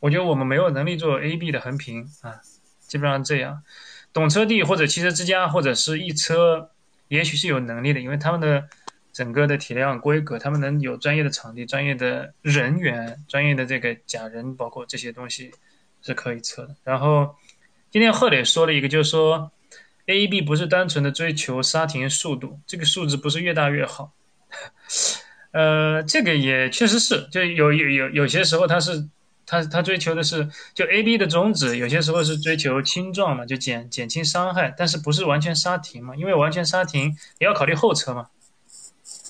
[0.00, 2.40] 我觉得我们没有能力做 A B 的横屏啊，
[2.80, 3.62] 基本上这样。
[4.12, 6.70] 懂车帝或者汽车之家或者是一车，
[7.06, 8.68] 也许是有能力的，因为他们的
[9.12, 15.52] 整个的体量规格，他们能有专业的场地、专业的人员、专业的这个假人，包括这些东西
[16.02, 16.76] 是可以测的。
[16.84, 17.34] 然后
[17.90, 19.50] 今天贺磊说了一个，就是说
[20.06, 24.12] ，AEB 不是单纯的追求刹停速度，这个数字不是越大越好。
[25.52, 29.08] 呃，这个也确实是，就有有有有些时候它是。
[29.44, 36.14] 他他追求的是，就 A B 的宗旨，有些时候是追求轻撞嘛，就减减轻伤害，但是不是完全刹停嘛？
[36.14, 38.28] 因为完全刹停也要考虑后车嘛。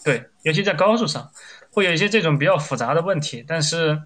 [0.04, 1.32] 对，尤其在高速上，
[1.70, 3.42] 会有一些这种比较复杂的问题。
[3.48, 4.02] 但是，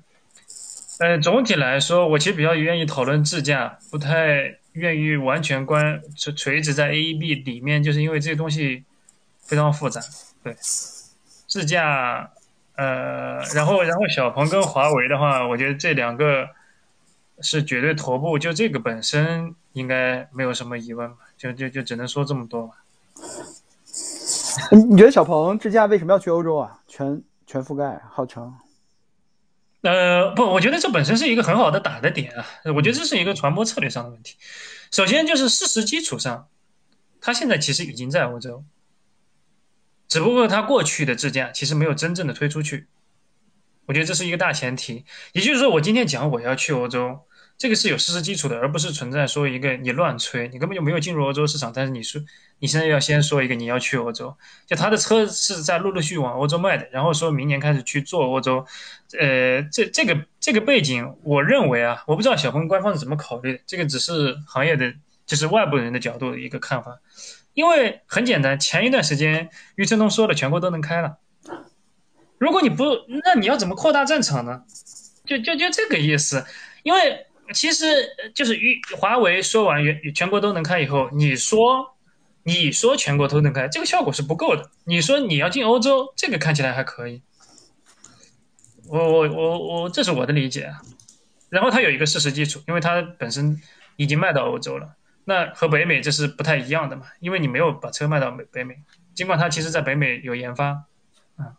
[0.99, 8.85] 呃，总体来说，我其实比较愿意讨论智驾，不太愿意完全关垂垂直在 A E B 里面，就是因为这些东西
[9.41, 10.01] 非常复杂。
[10.43, 10.57] 对，
[11.47, 12.31] 智驾。
[12.79, 16.47] 呃，然后，然后小鹏跟华为的话，我觉得这两个
[17.41, 22.75] 是绝对头部，就这个本身应该没有什么疑问吧，就就就只能说这么多吧。
[24.91, 26.79] 你觉得小鹏智驾为什么要去欧洲啊？
[26.87, 28.55] 全全覆盖，号称？
[29.83, 32.47] 呃，不，我觉得这本身是一个很好的打的点啊。
[32.75, 34.37] 我觉得这是一个传播策略上的问题。
[34.91, 36.49] 首先就是事实基础上，
[37.21, 38.65] 他现在其实已经在欧洲。
[40.09, 42.87] 只不过他过去的自驾其实没有真正的推出去，
[43.87, 45.05] 我觉得这是一个大前提。
[45.33, 47.21] 也就是说，我今天讲我要去欧洲，
[47.59, 52.21] 这个是有事实基础的，而不是存在说一个你乱吹，你根本就没有进入欧洲市场，但是你说
[52.59, 58.67] 你现在要先说一个你要去欧洲，就他的车是在陆陆续续往欧洲卖的，然后说明年开始去做欧洲，
[59.19, 64.93] 呃，这这个这个背景，我认为啊，我不知道小鹏官方是怎么考虑的，这个只是行业的
[65.25, 67.01] 就是外部人的角度的一个看法，
[67.55, 71.17] 因为很简单，前一段时间余承东说了全国都能开了，
[72.37, 72.85] 如果你不，
[73.25, 74.65] 那你要怎么扩大战场呢？
[75.25, 76.45] 就就就这个意思，
[76.83, 77.25] 因为。
[77.55, 77.85] 其实
[78.35, 81.97] 就是与华为说完全全国都能开以后，你说
[82.43, 84.71] 你说全国都能开，这个效果是不够的。
[84.85, 87.23] 你说你要进欧洲，这个看起来还可以。
[88.89, 90.81] 我我我我，这是我的理解啊。
[91.49, 93.61] 然后它有一个事实基础，因为它本身
[93.97, 98.77] 已经卖到欧洲了，那和北美这是不太一样的嘛，因为你没有把车卖到北北美，
[99.15, 100.85] 尽管它其实在北美有研发。
[101.39, 101.57] 嗯，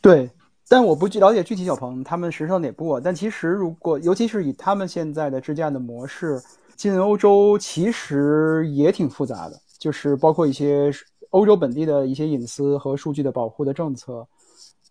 [0.00, 0.30] 对。
[0.70, 3.00] 但我不了解具体小鹏他们实施到哪步。
[3.00, 6.40] 但其实如果，尤其是以他们现在的自驾的模式
[6.76, 10.88] 进欧洲，其实也挺复杂的，就是包括一些
[11.30, 14.24] 欧洲本地的一些隐私和数据的保护的政策，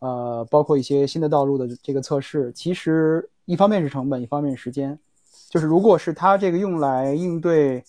[0.01, 2.51] 呃，包括一些新的道路的这个测试。
[2.51, 4.99] 其实一方面是成本，一方面是时间。
[5.49, 7.81] 就是如果是它这个用来应对。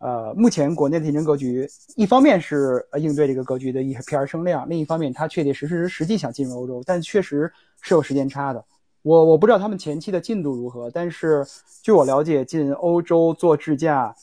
[0.00, 8.64] 呃，目前国内的竞争格局，一方面是呃应对这个格局的一 PR 声量，另一方面，它确确实实实际想进入欧洲，但确实是有时间差的。
[9.02, 11.46] 我我不知道他们前期的进度如何，但是
[11.82, 14.14] 据我了解，进欧洲做智驾，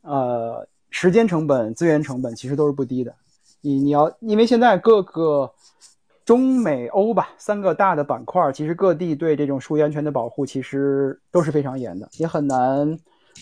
[0.00, 3.14] 呃，时间成本、资源成本其实都是不低的。
[3.60, 5.52] 你你要，因为现在各个
[6.24, 12.98] 中美欧吧三个大的板块，其实各地对这种数据安全的保护其实都是非常严的，也很难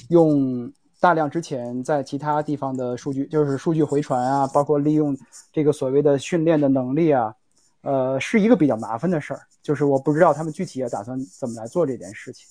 [0.09, 0.73] 用。
[1.01, 5.17] 大量之前在其他地方的数据，就是数据回传啊，包括利用
[5.53, 7.35] 这个所谓的训练的能力啊，
[7.83, 9.41] 呃，是一个比较麻烦的事儿。
[9.63, 12.49] 就是我不知道他们具体要打算怎么来做这件事情。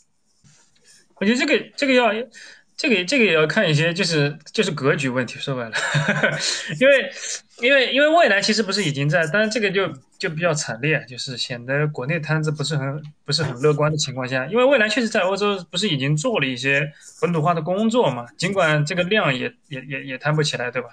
[1.16, 2.06] 我觉得这个这个要。
[2.78, 5.40] 这个这个也要看一些，就是就是格局问题。
[5.40, 5.72] 说白了，
[6.80, 7.12] 因为
[7.60, 16.88] 因为因为未来其实不是已经在，但是这个就就比较惨烈，就是显得国内摊子不是很不是很乐观的情况下，因为未来确实在欧洲不是已经做了一些
[17.20, 20.90] 本土化的工作嘛，尽管这个量也也也也摊不起来，对吧？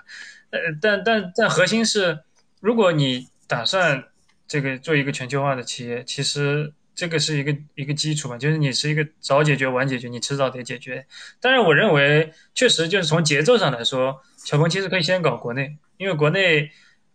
[0.51, 2.18] 呃，但但但核心是，
[2.61, 4.05] 如果你打算
[4.49, 6.73] 这个做一个全球化的企业，其实。
[6.94, 11.07] 这个是一个一个基础嘛，就是你是一个早解决晚解决，你迟早得解决。
[11.40, 16.70] 当然，我认为确实就是从节奏上来说，小鹏其实可以先搞国内，因为国内，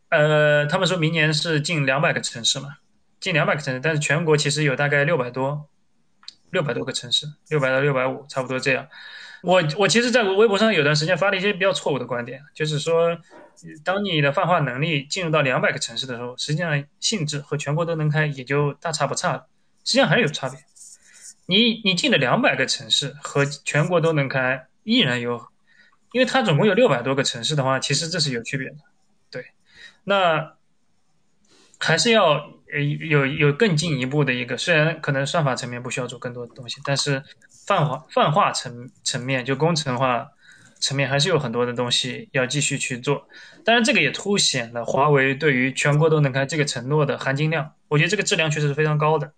[0.09, 2.77] 呃，他们说明年是近两百个城市嘛，
[3.19, 5.69] 近两百个城市，但是全国其实有大概六百多，
[6.51, 8.87] 六百多个城市，六百到六百五，差不多这样。
[9.41, 13.17] 我我其实在微博上有段时间发了一些比较错误的观点，就是说，
[13.85, 19.47] 当你的泛化能力进入到两百个城市的时候，实际上性质和全国都能开也就大差不差了。
[19.83, 20.59] 实际上还是有差别，
[21.45, 25.47] 你你进了两百个城市和全国都能开，依然有，
[26.11, 28.75] 因为它总共有六百多个城市的话，其实这是有区别的，
[29.31, 29.47] 对，
[30.03, 30.53] 那
[31.79, 37.23] 还是要呃有有更进一步的一个，虽然可能算法层面不需要做更多的东西，但是
[37.65, 40.29] 泛化泛化层层面就工程化
[40.79, 43.27] 层面还是有很多的东西要继续去做，
[43.65, 49.33] 当然这个也凸显了华为对于全国都能开这个承诺的含金量，我觉得这个质量确实是非常高的。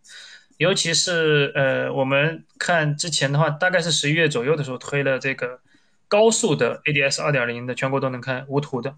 [0.57, 5.59] 尤其是呃，我们看之前的话，大概是十一月左右的时候推了这个
[6.07, 8.95] 高速的 ADS 二点零的全国都能开无图的，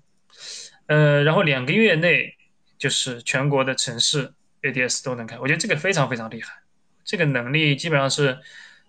[0.87, 2.35] 呃，然后两个月内
[2.77, 6.51] 就是全国的城市 ADS 都能开，我觉得这个非常非常厉害，
[7.05, 8.37] 这个能力基本上是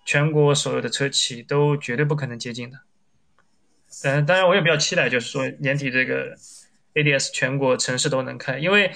[0.04, 2.78] 全国所有的车企都绝对不可能接近的。
[4.02, 6.36] 嗯，当然我也比较期待，就是说年底这个
[6.94, 8.92] ADS 全国城市都能开，因为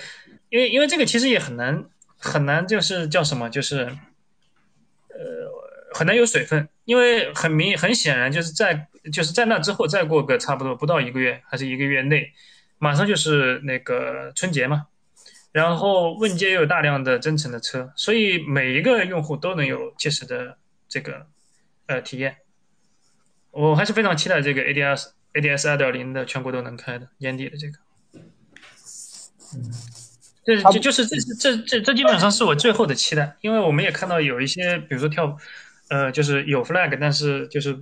[0.51, 1.85] 因为因为这个其实也很难。
[2.21, 3.77] 很难，就是叫什么，就是，
[5.11, 5.49] 呃，
[5.95, 12.33] 很难有水分，因为很明很显然，就是在就是在那之后，再过个差不多不到一个月，还是一个月内，
[12.79, 14.89] 马上就是那个春节嘛，
[15.53, 20.59] 然后问界又有大量的增程的车，所以每一个用户都能有切实的
[20.89, 21.25] 这个
[21.87, 22.39] 呃体验，
[23.51, 27.79] 我还是非常期待这个 ADS ADS 二点零的全国都能开的年底的这个，
[29.55, 29.73] 嗯。
[30.45, 35.37] 这就就是这这这这基本上是我最后的期待，因为我们也看到有一些，比如说跳，
[35.91, 37.79] 呃，就是有 flag，但是就是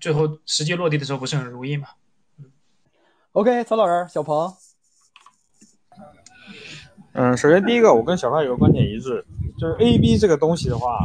[0.00, 1.86] 最后实际落地的时候不是很如意嘛。
[3.30, 4.52] OK，曹老师，小鹏。
[7.12, 9.24] 嗯，首先第一个，我跟小范有个观点一致，
[9.56, 10.98] 就是 A B 这个东西的话，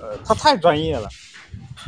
[0.00, 1.06] 呃，它太专业了，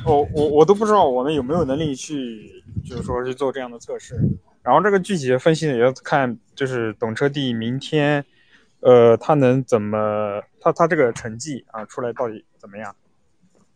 [0.05, 4.19] 我我我都不知道我们有没有能力去，就是说去做这样的测试。
[4.63, 8.25] 然后这个具体的分析，也要看就是懂车帝明天。
[8.81, 10.41] 呃，他能怎么？
[10.61, 12.95] 他他这个成绩啊出来到底怎么样？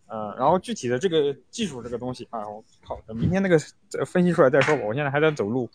[0.07, 3.59] 呃，然后具体的这个技术这个东西啊，我靠，等明天那个
[4.07, 4.83] 分析出来再说吧。
[4.85, 5.69] 我现在还在走路，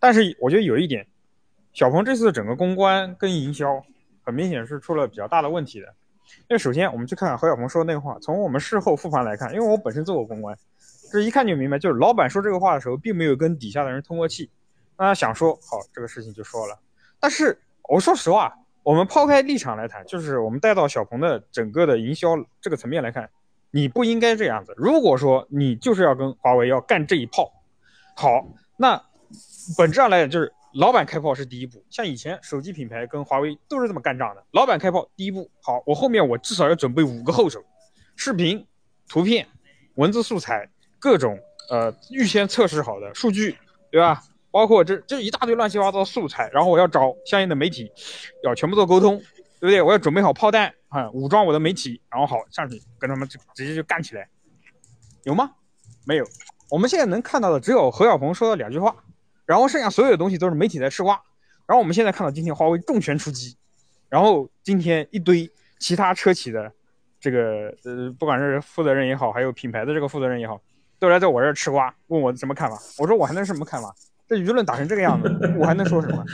[0.00, 1.06] 但是我觉得有一点，
[1.72, 3.80] 小鹏这次整个公关跟营销，
[4.24, 5.94] 很明显是出了比较大的问题的。
[6.48, 10.56] 因为首先我们去看看何小鹏说的那个话，从我们事后复盘来看，因为我本身做过公关，
[11.10, 14.50] 这一看就明白，就是老板说这个话的时候，并没有跟底下的人通过气，
[14.98, 16.78] 那他想说好这个事情就说了。
[17.20, 17.58] 但是
[17.88, 18.52] 我说实话，
[18.82, 23.28] 我们抛开立场来谈，就是我们带到小鹏的整个的营销这个层面来看，
[23.70, 24.74] 你不应该这样子。
[24.76, 27.52] 如果说你就是要跟华为要干这一炮，
[28.14, 28.46] 好，
[28.76, 29.02] 那
[29.78, 31.84] 本质上来讲就是老板开炮是第一步。
[31.88, 37.64] 像以前手机品牌跟华为都是这么干仗的，老板开炮第一步，好，我后面我至少要准备五个后手，
[38.16, 38.66] 视频、
[39.08, 39.46] 图片、
[39.94, 40.68] 文字素材，
[40.98, 41.38] 各种
[41.70, 43.56] 呃预先测试好的数据，
[43.90, 44.22] 对吧？
[44.50, 47.90] 包括这这一大堆乱七八糟的素材，然后我要找相应的媒体，
[48.44, 49.16] 要全部做沟通，
[49.60, 49.82] 对不对？
[49.82, 54.28] 我要准备好炮弹啊，武装我的媒体，然后好上去跟他们就直接就干起来，
[55.24, 55.52] 有吗？
[56.04, 56.24] 没有。
[56.70, 58.94] 我们现在能看到的只有何小鹏说的两句话，
[59.46, 61.20] 然后剩下所有的东西都是媒体在吃瓜。
[61.66, 63.56] 然后我们现在看到今天华为重拳出击，
[64.08, 66.70] 然后今天一堆其他车企的
[67.18, 70.60] 这个呃，不管是负责人也好，还有品牌的这个负责人也好，
[70.98, 72.78] 都来在我这儿吃瓜，问我什么看法。
[72.98, 73.94] 我说我还能什么看法？
[74.28, 75.28] 这舆论打成这个样子，
[75.58, 76.24] 我还能说什么？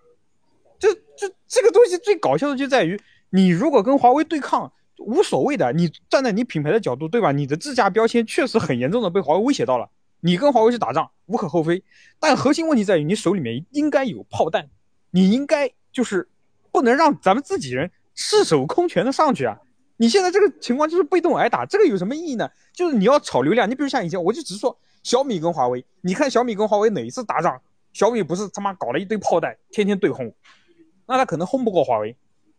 [0.78, 7.32] 这这这个东西最搞笑的就在于，你如果跟华为对抗，无所谓的，你站在你品牌的角度，对吧？
[7.32, 9.88] 你的自家标签确实很严重的被华为威胁到了，
[10.20, 11.82] 你跟华为去打仗无可厚非。
[12.18, 14.68] 但核心问题在于，你手里面应该有炮弹，
[15.10, 16.28] 你应该就是
[16.72, 19.58] 不能让咱们自己人赤手空拳的上去啊！
[19.96, 22.50] 你现在这个情况就是被动挨打，这个有什么意义呢？
[22.72, 24.78] 就是你要炒流量，你比如像以前，我就只是说。
[25.04, 27.58] 小米跟华为，你看小米跟华为哪一次打仗，
[27.94, 30.34] 小米不是他妈搞了一堆炮弹，天天对轰，
[31.06, 32.14] 那他可能轰不过华为，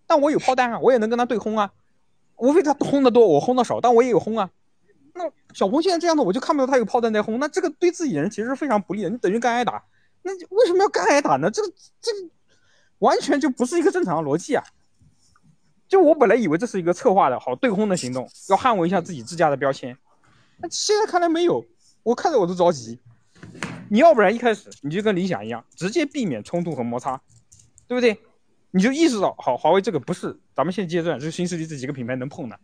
[0.08, 1.72] 但我有炮弹啊，我也能跟他对轰啊，
[2.38, 4.50] 无非他轰的多，我轰的少，但我也有轰啊。
[5.54, 9.84] 小鹏现在这样的，我就看不到他有炮弹在轰，那这个对自己人其实是非常不利的，你等于干挨打，
[10.22, 11.50] 那为什么要干挨打呢？
[11.50, 12.30] 这个这个
[13.00, 14.64] 完全就不是一个正常的逻辑啊！
[15.88, 19.98] 就我本来以为这是一个策划的好对轰的行动，要捍卫一下自己自家的标签，
[20.58, 21.66] 那现在看来没有。
[22.04, 23.00] 我看着我都着急，
[23.90, 27.20] 你要不然一开始你就跟理想一样，直接避免冲突和摩擦，
[27.88, 28.18] 对不对？
[28.72, 32.60] 你就意识到，好，华为这个不是咱们现阶段这新势力这几个品牌能碰的。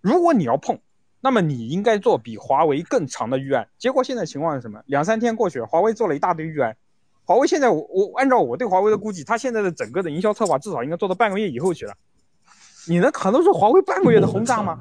[0.00, 0.80] 如果你要碰，
[1.20, 3.68] 那么你应该做比华为更长的预案。
[3.78, 4.82] 结果现在情况是什么？
[4.86, 6.76] 两三天过去，华为做了一大堆预案。
[7.24, 11.94] 华为现在，我我按照我对华为的估计，它现在的整个的营销策划至少应该做到半个月以后去了。
[12.88, 14.80] 你能扛得住华为半个月的轰炸吗？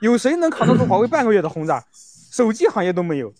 [0.00, 1.84] 有谁能扛得住华为半个月的轰炸？
[1.92, 3.32] 手机行业都没有，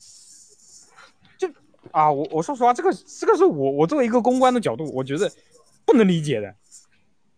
[1.38, 1.48] 就
[1.90, 5.30] 啊，我我说实话，这个这个是我我作为一个公关的角度，我觉得
[5.84, 6.54] 不能理解的。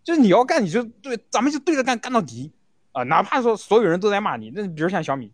[0.02, 2.52] 就是你要干，你就对，咱们就对着干，干到底
[2.94, 3.02] 啊！
[3.02, 5.30] 哪怕说所有人都在骂你，那比如像小米，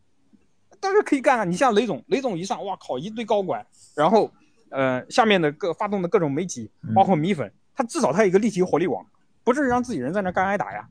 [0.80, 1.44] 当然可以干啊。
[1.44, 4.32] 你像雷总，雷总一上，哇靠，一堆高管，然后
[4.70, 9.06] 呃，下面的各发动的各种媒体，包括米粉，他至少他有一个立体火力网，
[9.44, 10.88] 不至于让自己人在那干挨打呀。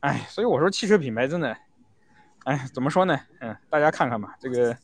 [0.00, 1.56] 哎，所以我说汽车品牌真的。
[2.44, 3.20] 哎，怎么说呢？
[3.40, 4.74] 嗯，大家看看吧，这个，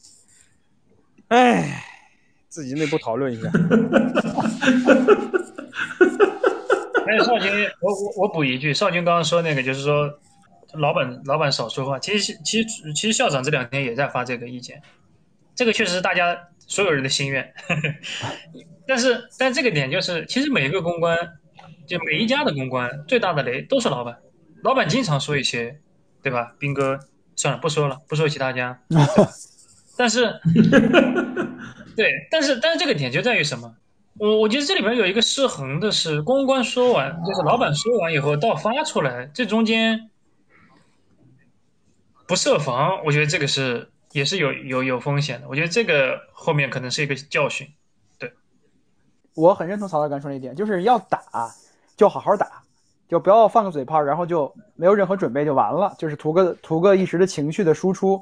[1.28, 1.82] 哎，
[2.48, 3.50] 自己内部讨论一下。
[7.06, 7.50] 还 有少军，
[7.80, 10.06] 我我我补一句，少军刚刚说那个，就是说，
[10.74, 11.98] 老板老板少说话。
[11.98, 14.80] 其实其实其实校长这两天也在发这个意见，
[15.54, 17.52] 这个确实是大家所有人的心愿。
[18.86, 21.16] 但是但这个点就是，其实每一个公关，
[21.86, 24.16] 就每一家的公关，最大的雷都是老板。
[24.62, 25.78] 老板经常说一些，
[26.22, 26.98] 对吧，斌哥？
[27.36, 28.80] 算了，不说了，不说其他家。
[29.98, 30.40] 但是，
[31.96, 33.74] 对，但是，但是这个点就在于什么？
[34.18, 40.10] 我我觉得这里边有一个失衡的是，公关说完，就是老板说完以后到发出来，这中间
[42.26, 45.48] 不设防，我觉得这个是也是有有有风险的。
[45.48, 47.66] 我觉得这个后面可能是一个教训。
[48.18, 48.32] 对，
[49.34, 51.20] 我很认同曹大刚说那一点，就是要打
[51.96, 52.62] 就好好打。
[53.08, 58.20] 就不要放个嘴炮，然后就没有任何准备就完了，就是图个图个一时的情绪的输出，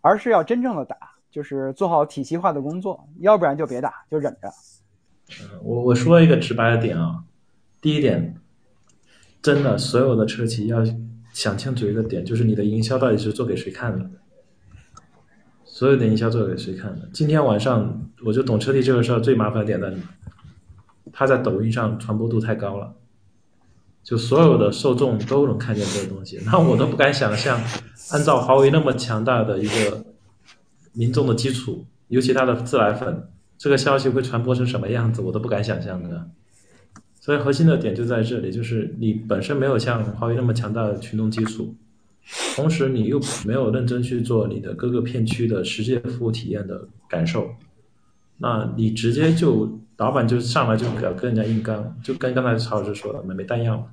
[0.00, 0.96] 而是要真正的打，
[1.30, 4.52] 就是做好体系化的工作，要不然就别打，就忍着。
[5.62, 7.22] 我我说一个直白的点啊，
[7.80, 8.34] 第一点，
[9.40, 10.84] 真的所有的车企要
[11.34, 14.08] 想清楚一个点，就是你的营销到底是做给谁看的，
[15.66, 17.06] 所有的营销做给谁看的？
[17.12, 19.96] 今天晚上我就懂车帝这个事儿最麻烦的点在哪？
[21.12, 22.94] 他在抖音上传播度太高了。
[24.02, 27.58] 就所有的受众都能看见这个东西，那我都不敢想象，
[28.10, 30.04] 按照华为那么强大的一个
[30.92, 36.28] 民众的基础，尤其他的自来粉，这个消息会传播成什么样子，我都不敢想象的。
[37.24, 41.74] 所以核心的点就在这里，就是你本身没有像华为那么强大的群众基础，
[42.54, 47.48] 同时你又没有认真去做你的各个片区的实际服务体验的感受，
[48.36, 53.88] 那你直接就老板就上来就跟跟人家硬刚，就跟刚才曹老师说的没没弹药。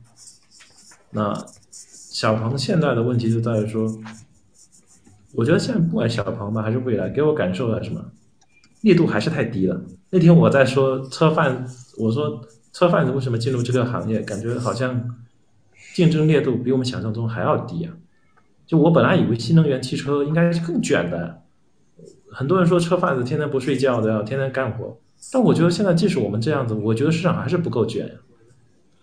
[1.11, 1.33] 那
[1.71, 3.89] 小鹏现在的问题就在于说，
[5.35, 8.11] 我觉得现在不管小鹏吧还是蔚来，给我感受的什么，
[8.81, 9.81] 力度还是太低了。
[10.09, 11.65] 那天我在说车贩，
[11.97, 15.17] 我说车贩子为什么进入这个行业，感觉好像
[15.93, 17.93] 竞争烈度比我们想象中还要低啊。
[18.65, 21.41] 就我本来以为新能源汽车应该是更卷的，
[22.31, 24.97] 很多人说车贩子天天不睡觉的要天天干活，
[25.33, 28.17] 但我觉得现在即使我们这样子，我觉得市场还是不够卷。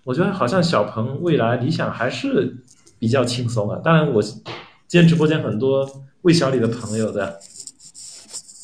[0.04, 2.56] 我觉得好像小鹏、蔚来、理想还是
[2.98, 3.78] 比较轻松啊。
[3.84, 4.42] 当然，我今
[4.88, 5.86] 天直播间很多
[6.22, 7.38] 魏小李的朋友的，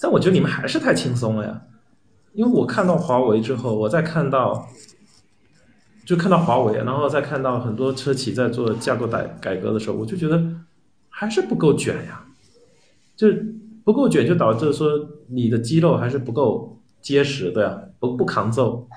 [0.00, 1.61] 但我觉得你们还是太轻松了呀。
[2.32, 4.66] 因为我看到华为之后，我再看到，
[6.05, 10.42] 就看到华为，然后再看到很多车企在做架构改改革的时候，我就觉得
[11.09, 12.20] 还是不够卷呀。
[13.16, 13.28] 就
[13.84, 14.88] 不够卷，就导致说
[15.28, 18.88] 你的肌肉还是不够结实，对啊，不不抗揍。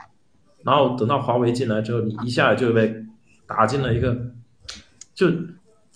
[0.63, 3.05] 然后等到华为进来之后，你一下就被
[3.45, 4.17] 打进了一个，
[5.13, 5.27] 就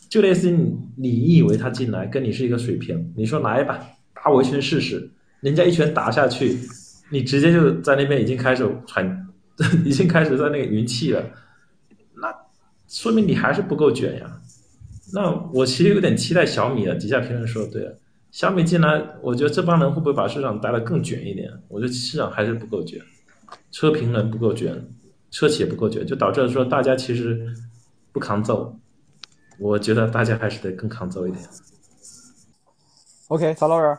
[0.08, 3.80] 就类似于你你以为他进来跟你是一个水平，你说来吧，
[4.14, 5.10] 打我一拳试试，
[5.40, 6.60] 人家一拳打下去，
[7.10, 9.28] 你直接就在那边已经开始喘，
[9.86, 11.24] 已经开始在那个云气了，
[12.16, 12.34] 那
[12.88, 14.42] 说明你还是不够卷呀。
[15.14, 17.98] 那我其实有点期待小米的，底下评论说对了，
[18.32, 21.52] 小米进来，我觉得这帮人会不会把市场带得更卷一点？
[21.68, 23.02] 我觉得市场还是不够卷。
[23.70, 24.88] 车评人不够卷，
[25.30, 27.54] 车企也不够卷，就导致说大家其实
[28.12, 28.78] 不抗揍。
[29.60, 31.44] 我觉得大家还是得更抗揍一点。
[33.28, 33.98] OK，曹老师，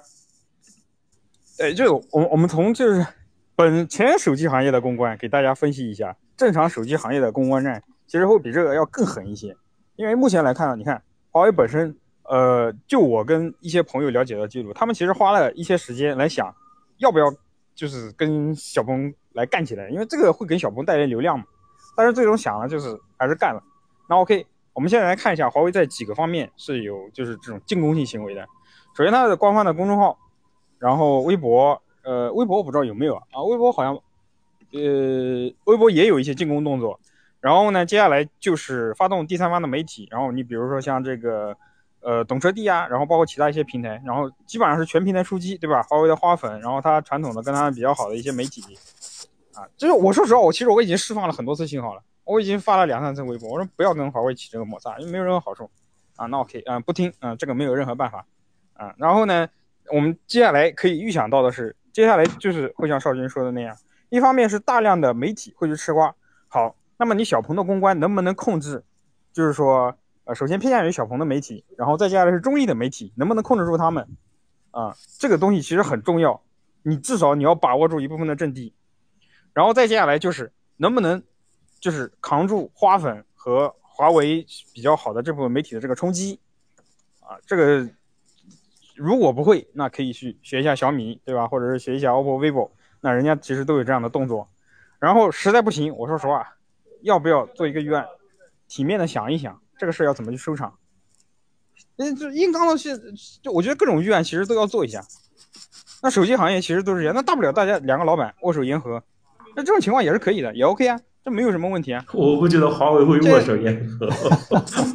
[1.59, 3.07] 对，就我我们从就是
[3.55, 9.57] 本前手机行业的公关给大家分析一下，正常手机行业的公关战其实会比这个要更狠一些。
[9.97, 11.95] 因为目前来看啊，你看华为本身，
[12.25, 16.55] 呃，就我跟一些朋友了解的记录，他们其实花了一些时间来想，
[16.97, 17.27] 要不要
[17.75, 21.45] 就是跟小鹏来干起来，因为这个会给小鹏带来流量嘛。
[21.95, 23.63] 但是最终想了，就是还是干了。
[24.09, 28.47] 那 OK，我们现在来看一下华为在几个方面是有就是这种进攻性行为的。
[28.97, 30.19] 首先，它的官方的公众号，
[30.79, 33.95] 然后微博，呃，微博我不知道有没有啊，啊，微博好像，
[34.73, 36.99] 呃，微博也有一些进攻动作。
[37.41, 41.57] 然后呢，接下来就是发动第三方的媒体，然后你比如说像这个，
[42.01, 45.83] 呃，懂车帝啊，然后包括其他一些平台，然后基本上是全平台出击，对吧？
[45.83, 48.63] 华为的花粉，然后它传统的跟它比较好的一些媒体，
[49.55, 55.69] 啊，就是我说实话，我其实我已经释放了很多次信号了，我已经发了两三次微博，我说不要跟华为起这个摩擦，因为没有任何好处，
[56.15, 58.25] 啊，那 OK，嗯、不听，嗯、这个没有任何办法。
[58.75, 59.49] 啊，然后呢，
[59.93, 63.77] 我们接下来可以预想到的是，接下来就是会像少军说的那样，
[64.09, 66.15] 一方面是大量的媒体会去吃瓜，
[66.49, 68.83] 好，那么你小鹏的公关能不能控制？
[69.33, 74.09] 就是说，呃，首先偏向于小鹏的媒体，然后再接下来是中意的媒体，能不能控制住他们？
[74.71, 76.41] 啊，这个东西其实很重要，
[76.83, 78.73] 你至少你要把握住一部分的阵地，
[79.53, 81.23] 然后再接下来就是能不能，
[81.79, 86.41] 就是扛住花粉和华为比较好的这部分媒体的这个冲击，
[87.21, 87.87] 啊，这个。
[89.03, 91.49] 如果不会，那可以去学一下小米，对吧？
[91.49, 94.49] 或者是学一下 OPPO、vivo，那人家其实都有这样的动作。
[95.01, 96.55] 然后实在不行，我说实话，
[97.01, 98.07] 要不要做一个预案，
[98.69, 100.79] 体面的想一想这个事要怎么去收场？
[101.97, 102.97] 嗯，就硬刚的是，
[103.43, 105.03] 就我觉得各种预案其实都要做一下。
[106.01, 109.03] 那手机行业其实都是这样，那大不了大家两个老板握手言和，
[109.57, 112.05] 那这种情况也是可以的，也 OK 啊，这没有什么问题啊。
[112.13, 114.07] 我不觉得华为会握手言和，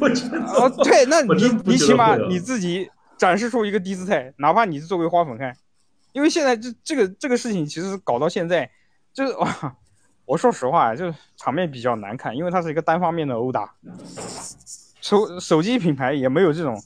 [0.00, 2.88] 我觉得哦，对，那你你起码你自己
[3.18, 5.54] 展示出一个低姿态，哪怕你是作为花粉看，
[6.12, 8.70] 因为现在这这个这个事情其实搞到现在，
[9.12, 9.76] 就是哇，
[10.24, 13.74] 我说实话，就是场面比较难看，因为它是一个单方面的殴打，
[15.00, 16.80] 手手机品牌也没有这种，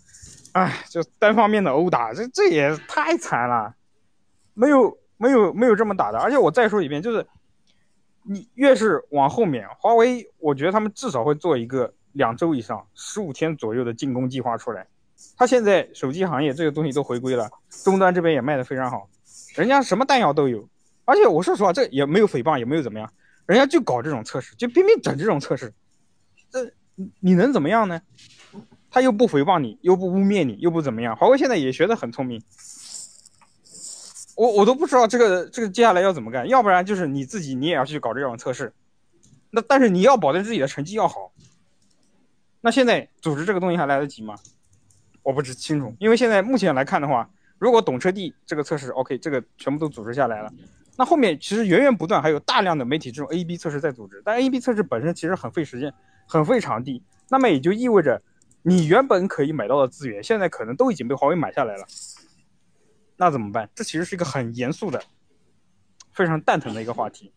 [0.53, 3.75] 哎，就单方面的殴打，这这也太惨了，
[4.55, 7.27] 没有没有没有这么打的，而且我再说一遍，就是
[8.23, 14.87] 你越是往后面，华为我觉得他们至少会做一个两周以上、十五天左右的进攻计划出来。
[15.37, 17.51] 他现在手机行业这个东西都回归了，
[17.85, 19.09] 终端这边也卖的非常好，
[19.55, 20.69] 人家什么弹药都有，
[21.05, 23.13] 而且我说实话，这也没有诽谤，也没有怎么样，
[23.47, 25.73] 人家就搞这种测试，就偏偏整这种测试，
[26.51, 26.65] 这
[26.95, 28.01] 你你能怎么样呢？
[28.91, 31.17] 他又不诽谤你，又不污蔑你，又不怎么样。
[31.17, 32.43] 华为现在也学得很聪明，
[34.37, 38.75] 我我都不知道这个这个接下来要怎么干，要不然就是你自己你也要去搞这种测试，
[39.51, 41.33] 那但是你要保证自己的成绩要好。
[42.61, 44.37] 那现在组织这个东西还来得及吗？
[45.23, 50.53] 我不知清楚，因为现在目前来看的话，如果懂车帝这个测试 OK，这个全部都组织下来了，
[50.97, 55.95] 那后面其实源源不断还有大量的媒体这种 A/B 测试在组织，但 A/B 测试本身其实很费时间，
[56.27, 58.21] 很费场地，那么也就意味着
[58.63, 61.87] 你原本可以买到的资源，现在可能都已经被华为买下来了，
[63.17, 63.71] 那怎么办？
[63.77, 65.01] 这其实是一个很严肃的、
[66.13, 67.33] 非常蛋疼的一个话题。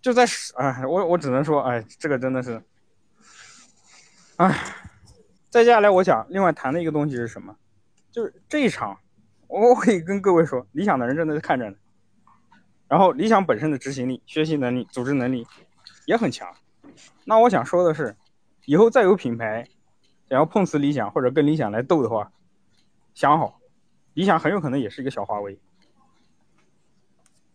[0.00, 0.24] 就在
[0.56, 2.62] 哎，我我只能说，哎，这个真的是，
[4.36, 4.58] 哎。
[5.50, 7.56] 再接下来，我想另外谈的一个东西是什么？
[8.10, 8.98] 就是这一场，
[9.46, 11.76] 我可以跟各位说，理想的人正在看着呢。
[12.86, 15.46] 然后，理想本身的执行力、学习能力、组织能力
[16.06, 16.54] 也很强。
[17.24, 18.16] 那我想说的是，
[18.66, 19.66] 以后再有品牌
[20.28, 22.30] 想要碰瓷理想或者跟理想来斗的话，
[23.14, 23.60] 想好，
[24.14, 25.58] 理想很有可能也是一个小华为。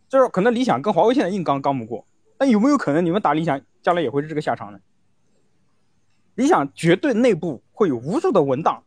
[0.08, 2.06] 就是可能理想跟华为现在硬刚刚不过，
[2.38, 4.80] 但有没有可能你们打理想，将来也会是这个下场呢？
[6.36, 8.84] 理想绝对内部会有无数的文档，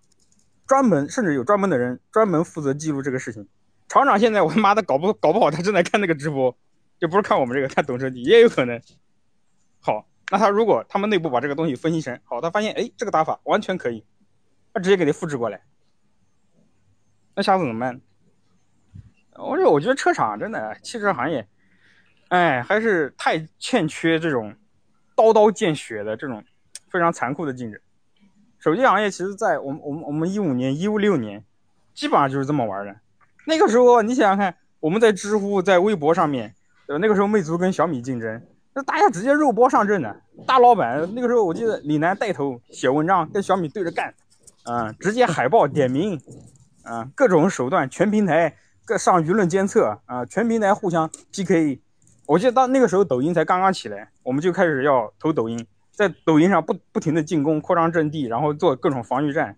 [0.67, 3.47] 专门甚至有专门的人专门负责记录这个事情。
[3.89, 6.57] 厂长现在我他妈的搞不搞不好他正在看那个直播，
[6.99, 8.81] 就不是看我们这个看懂车帝也有可能。
[9.81, 14.05] 好，那他如果他们内部把这个东西分析成好，他发现哎这个打法完全可以，
[14.73, 15.63] 他直接给你复制过来，
[17.35, 18.01] 那下次怎么办？
[19.35, 21.47] 我说我觉得车厂真的汽车行业，
[22.29, 24.57] 哎还是太欠缺这种
[25.15, 26.43] 刀刀见血的这种
[26.91, 27.81] 非常残酷的竞争。
[28.59, 31.45] 手机行业其实在我们我们我们一五年一五六年，
[31.95, 32.97] 基本上就是这么玩的。
[33.47, 36.55] 那个时候，你想想看，我们在知乎、在微博上面，
[36.89, 38.43] 呃，那个时候魅族跟小米竞争，
[38.75, 40.21] 那大家直接肉搏上阵的。
[40.47, 44.13] 大老板那个时候，我记得李楠带头写文章，跟小米对着干，
[44.65, 46.21] 啊，直接海报点名，
[46.83, 51.81] 啊，各种手段，全平台各上舆论监测，啊，全平台互相 PK。
[52.27, 55.65] 我记得到那个时候，抖音才刚刚起来，我们就开始要投抖音，
[55.97, 59.57] 在抖音上不不停的进攻、扩张阵地，然后做各种防御战，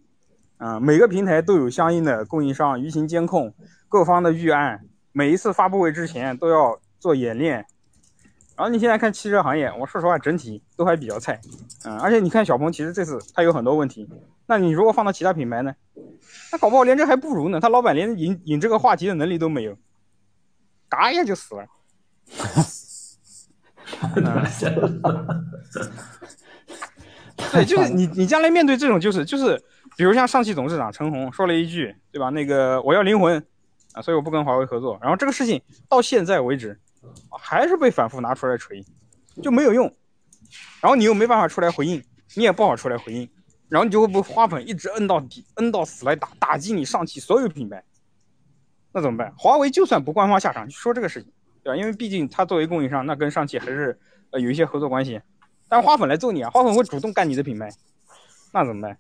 [0.56, 3.52] 啊，每个平台都有相应的供应商、舆情监控。
[3.88, 7.66] 各方的预案，每一次发布会之前都要做演练。
[8.56, 11.40] 然后你现在看汽车行业，我说实话整体都还比较菜，
[11.84, 14.08] 嗯，而且你看小鹏，其实这次他有很多问题。
[14.46, 15.74] 那你如果放到其他品牌呢？
[16.52, 17.58] 那搞不好连这还不如呢。
[17.58, 19.76] 他老板连引引这个话题的能力都没有，
[20.88, 21.66] 嘎一下就死了。
[27.52, 29.56] 对，就是你你将来面对这种就是就是，
[29.96, 32.30] 比如像上汽董事长陈红说了一句，对吧？
[32.30, 33.44] 那个我要灵魂。
[33.94, 34.98] 啊，所以我不跟华为合作。
[35.00, 36.78] 然后这个事情到现在为止，
[37.40, 38.84] 还是被反复拿出来锤，
[39.42, 39.86] 就没有用。
[40.82, 43.26] 然后你又没办法出来回应，你也不好出来回应。
[43.66, 47.82] 然后你就会被花粉一直摁到底，摁到死来打，打击你上汽所有品牌。
[48.92, 49.32] 那怎么办？
[49.38, 51.32] 华为就算不官方下场说这个事情，
[51.72, 51.78] 对？
[51.78, 53.98] 因为毕竟他作为供应商，那跟上汽还是
[54.30, 55.20] 呃有一些合作关系。
[55.68, 57.68] 但花粉来揍你啊，花粉会主动干你的品牌，
[58.52, 58.96] 那怎么办？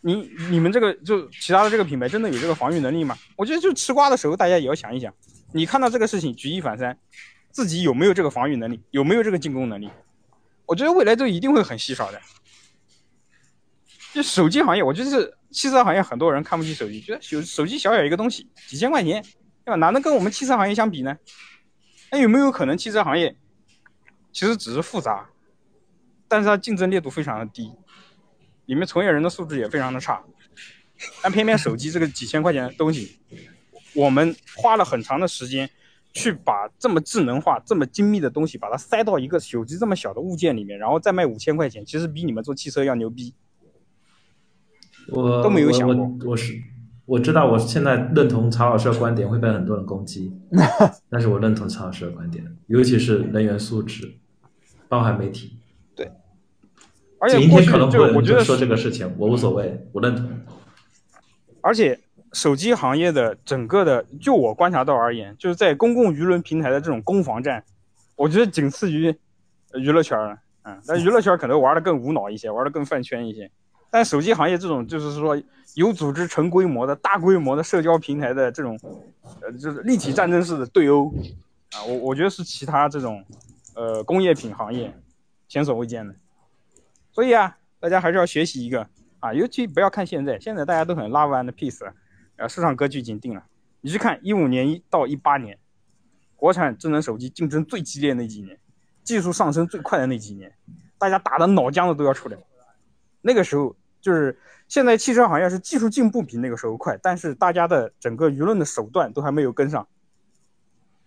[0.00, 3.18] 你你们这个就其他的这个品牌真的有这个防御能力吗？
[3.34, 5.12] 我觉得就吃瓜的时候，大家也要想一想，
[5.52, 6.96] 你看到这个事情举一反三，
[7.50, 9.90] 自己有没有这个防御能力，有没有这个进攻能力？
[10.66, 12.20] 我觉得未来都一定会很稀少的。
[14.14, 19.24] 就手机行业，我觉得是汽车行业很多人看不起手机，觉得手手机小小一个东西，几千块钱，
[19.68, 19.76] 对吧？
[19.76, 21.18] 哪能跟我们汽车行业相比呢？
[22.10, 23.36] 那有没有可能汽车行业
[24.32, 25.28] 其实只是复杂，
[26.26, 27.70] 但是它竞争力度非常的低？
[28.64, 30.24] 里面从业人的素质也非常的差，
[31.22, 33.18] 但偏偏手机这个几千块钱的东西，
[33.94, 35.68] 我们花了很长的时间
[36.14, 43.34] 去把这么智能化、这么精密的东西，把它塞到一个手机这么小的物件里面，然后再卖五千块钱，其实比你们做汽车要牛逼。
[45.08, 46.58] 我都没有想过，我是
[47.08, 50.30] 我知道，我现在认同曹老师的观点会被很多人攻击，
[51.08, 54.12] 但是我认同曹老师的观点，尤其是人员素质，
[54.90, 55.56] 包含媒体。
[55.96, 56.12] 对
[57.18, 60.28] 而且过去就我觉得说这个事情，我无所谓，我认同。
[61.62, 61.98] 而且
[62.34, 67.64] 手机行业的整个的，就我观察到而言，就是在公共舆论平台的这种攻防战，
[68.16, 69.14] 我觉得仅次于
[69.72, 70.36] 娱乐圈了。
[70.64, 73.50] 嗯，但娱乐圈可能玩的更无脑一些，玩的更饭圈一些。
[73.90, 75.34] 但手机行业这种就是说
[75.74, 78.78] 有组织、成规模的大规模的社交平台的这种，
[79.40, 81.12] 呃，就是立体战争式的对殴
[81.72, 83.24] 啊，我我觉得是其他这种
[83.74, 84.92] 呃工业品行业
[85.48, 86.14] 前所未见的。
[87.12, 88.88] 所以啊，大家还是要学习一个
[89.20, 91.92] 啊，尤其不要看现在，现在大家都很 love and peace，
[92.36, 93.44] 呃，市场格局已经定了。
[93.80, 95.56] 你去看一五年一到一八年，
[96.34, 98.58] 国产智能手机竞争最激烈那几年，
[99.04, 100.52] 技术上升最快的那几年，
[100.98, 102.36] 大家打的脑浆子都要出来。
[103.20, 104.38] 那个时候就是
[104.68, 109.86] 现在汽车行业是技术进步比那个时候快，但是大家的整个舆论的手段都还没有跟上。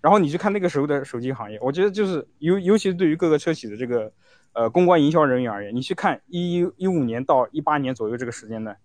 [0.01, 4.11] 然后你去看那个时候的手机行业，我觉得就是尤尤其是对于各个车企的这个。
[4.53, 8.77] 呃，公关营销人员而言，你去看一一一五年到一八年左右这个时间段，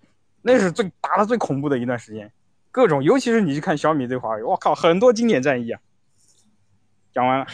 [0.42, 2.32] 那是最打的最恐怖的一段时间，
[2.70, 5.80] 各种，尤其是你去看小米对华为，我靠，很多经典战役啊。
[7.12, 7.46] 讲完了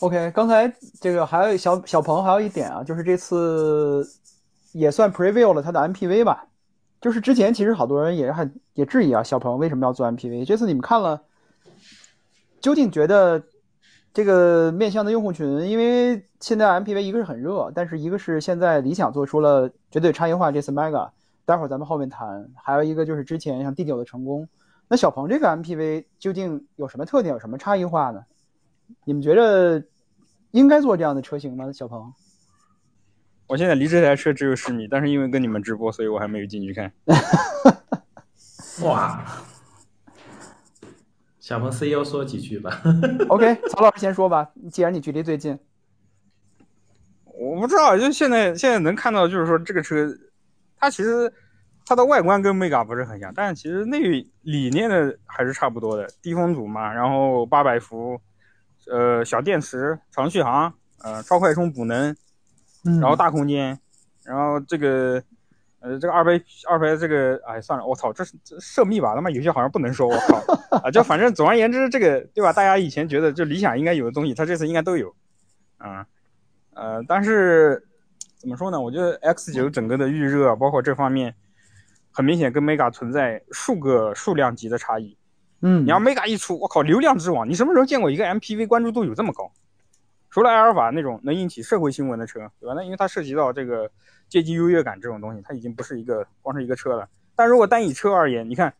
[0.00, 4.06] ，OK，刚才这个还有小小鹏还有一点啊，就是这次
[4.72, 6.46] 也算 preview 了它的 MPV 吧。
[7.00, 10.44] 就是之前其实好多人也很也质疑啊，小鹏为什么要做 MPV？
[10.44, 11.22] 这次你们看了，
[12.60, 13.42] 究竟觉得
[14.12, 21.08] 这个面向的用户群，因为现在 MPV 一个是很热，但是一个是现在理想做出了绝对差异化，这次 Mega，
[21.46, 24.46] 待会儿咱们后面谈，还有一个就是之前像 D9 的成功，
[24.86, 28.24] 那小鹏这个 MPV 究竟有什么特点，有什么差异化呢？
[29.04, 29.82] 你们觉得
[30.50, 31.72] 应该做这样的车型吗？
[31.72, 32.12] 小鹏？
[33.50, 36.92] 我现在离这台车只有十米，但是因为跟你们直播，所以我还没有进去看。
[38.84, 39.24] 哇，
[41.40, 42.80] 小鹏 CEO 说几句吧。
[43.28, 45.58] OK，曹老师先说吧，既然你距离最近。
[47.24, 50.16] 我不知道，就现在现在能看到，就是说这个车，
[50.76, 51.32] 它其实
[51.84, 56.08] 它的外观跟 Mega 不是很像，但是其实内理念的还是差不多的。
[56.22, 58.20] 低风阻嘛，然后八百伏，
[58.88, 60.72] 呃，小电池，长续航，
[61.02, 62.16] 呃，超快充补能，嗯
[62.82, 63.78] 然后大空间，
[64.24, 65.22] 然后这个，
[65.80, 69.14] 呃，这个二倍二排这个，哎，算了，我操，这是这涉密吧？
[69.14, 70.90] 他妈有些好像不能说，我靠啊！
[70.90, 72.52] 就反正总而言之，这个对吧？
[72.52, 75.14] 大家以前觉得就理想应该有的东西，它这次应该都有，
[75.78, 76.06] 啊、
[76.74, 77.86] 呃，但是
[78.38, 78.80] 怎么说呢？
[78.80, 81.34] 我觉得 X 九整个的预热，包括这方面，
[82.10, 85.16] 很明显跟 Mega 存在数个数量级的差异。
[85.62, 87.46] 嗯，你要 Mega 一出，我靠，流量之王！
[87.46, 89.52] 你什么时候见过一个 MPV 关注度有这么高？
[90.30, 92.74] 除了埃尔法那种能引起社会新闻的车，对吧？
[92.74, 93.90] 那因为它涉及到这个
[94.28, 97.08] 阶级优越感这种东西，它已经不是一个光是一个车了。
[97.34, 98.72] 但如果单以车而言，你看，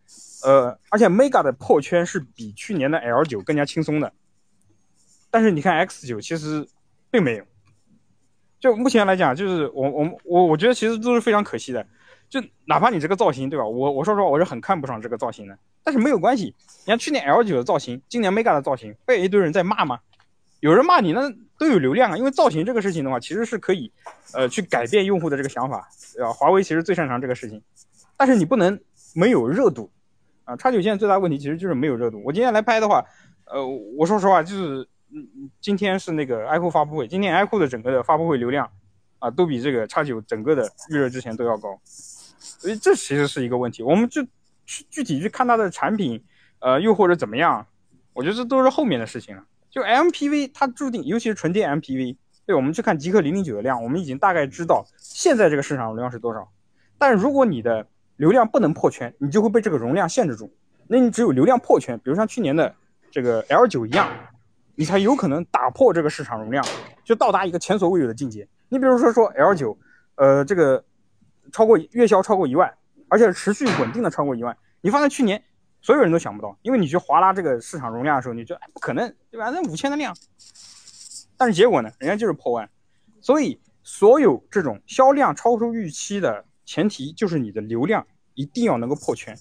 [0.44, 4.12] 呃，而且 Mega 的破圈是比去年的 L 九更加轻松的，
[5.30, 6.68] 但是你看 X 九其实
[7.10, 7.44] 并没有。
[8.60, 11.86] 就目前来讲，就是我我我我觉得其实都是非常可惜的。
[12.28, 13.64] 就哪怕你这个造型，对吧？
[13.64, 15.58] 我我说实话，我是很看不上这个造型的。
[15.82, 19.98] 但是没有关系，你看去年 L 九的造型，今年 Mega 的造型，被一堆人在骂吗？
[20.60, 22.16] 有人骂你，那都有流量啊。
[22.16, 23.90] 因为造型这个事情的话，其实是可以，
[24.32, 26.32] 呃，去改变用户的这个想法，对吧？
[26.32, 27.62] 华为其实最擅长这个事情，
[28.16, 28.78] 但是你不能
[29.14, 29.90] 没有热度
[30.44, 30.54] 啊。
[30.56, 32.22] 叉九现在最大问题其实就是没有热度。
[32.24, 33.04] 我今天来拍的话，
[33.46, 34.88] 呃，我说实话，就是，
[35.60, 38.70] 今天是那个 iQOO 发布会，今天 iQOO 的整个的发布会流量
[39.18, 43.82] 啊，都比这个叉九整个的预热之前都要高，所以这其实是一个问题。
[43.82, 44.22] 我们就
[44.66, 46.22] 去具体去看它的产品，
[46.60, 47.66] 呃，又或者怎么样，
[48.12, 49.42] 我觉得这都是后面的事情了。
[49.70, 56.48] 就 MPV 它注定，尤其是纯电 MPV，对我们去看极氪零零九的量，我们已经大概知道现在这个市场容量是多少。
[56.98, 60.52] 但如果你的流量不能破圈，你就会被这个容量限制住。
[60.88, 62.74] 那你只有流量破圈，比如像去年的
[63.10, 64.08] 这个 L 九一样，
[64.74, 66.64] 你才有可能打破这个市场容量，
[67.04, 68.46] 就到达一个前所未有的境界。
[68.68, 69.78] 你比如说说 L 九，
[70.16, 70.84] 呃，这个
[71.52, 72.74] 超过月销超过一万，
[73.08, 75.42] 而且持续稳定的超过一万，你放在去年，
[75.82, 79.50] 所有人都想不到，因为你去划拉这个市场容量的时候，你就哎不可能，对吧？
[79.50, 80.16] 那五千的量，
[81.36, 82.68] 但是结果呢，人家就是破万，
[83.20, 89.36] 所以所有这种销量超出预期的前提就是你的流量一定要能够破圈，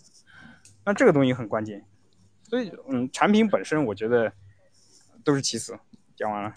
[0.85, 1.85] 那这个东西很关键。
[2.49, 4.33] 所以，嗯，产品本身我觉得
[5.23, 5.77] 都是其次。
[6.15, 6.53] 讲完了，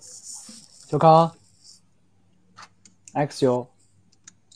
[0.00, 1.30] 小康
[3.12, 3.70] ，X 九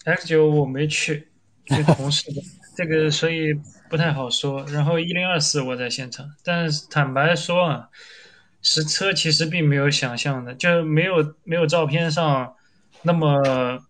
[0.04, 1.28] ，X 九我没去，
[1.66, 2.42] 是同事的，
[2.74, 3.52] 这个所以
[3.94, 4.66] 不太好说。
[4.72, 7.88] 然后一零二四我在现场，但坦白说啊，
[8.60, 12.56] 实车其实并没有想象的，就没有没有照片上
[13.02, 13.86] 那么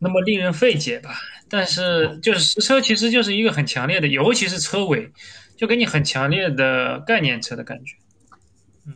[0.00, 1.10] 那么令人费解吧。
[1.48, 5.12] 但是就是实车其实就是一个很强烈的，尤其是车尾，
[5.56, 7.94] 就给你很强烈的概念车的感觉。
[8.86, 8.94] 嗯，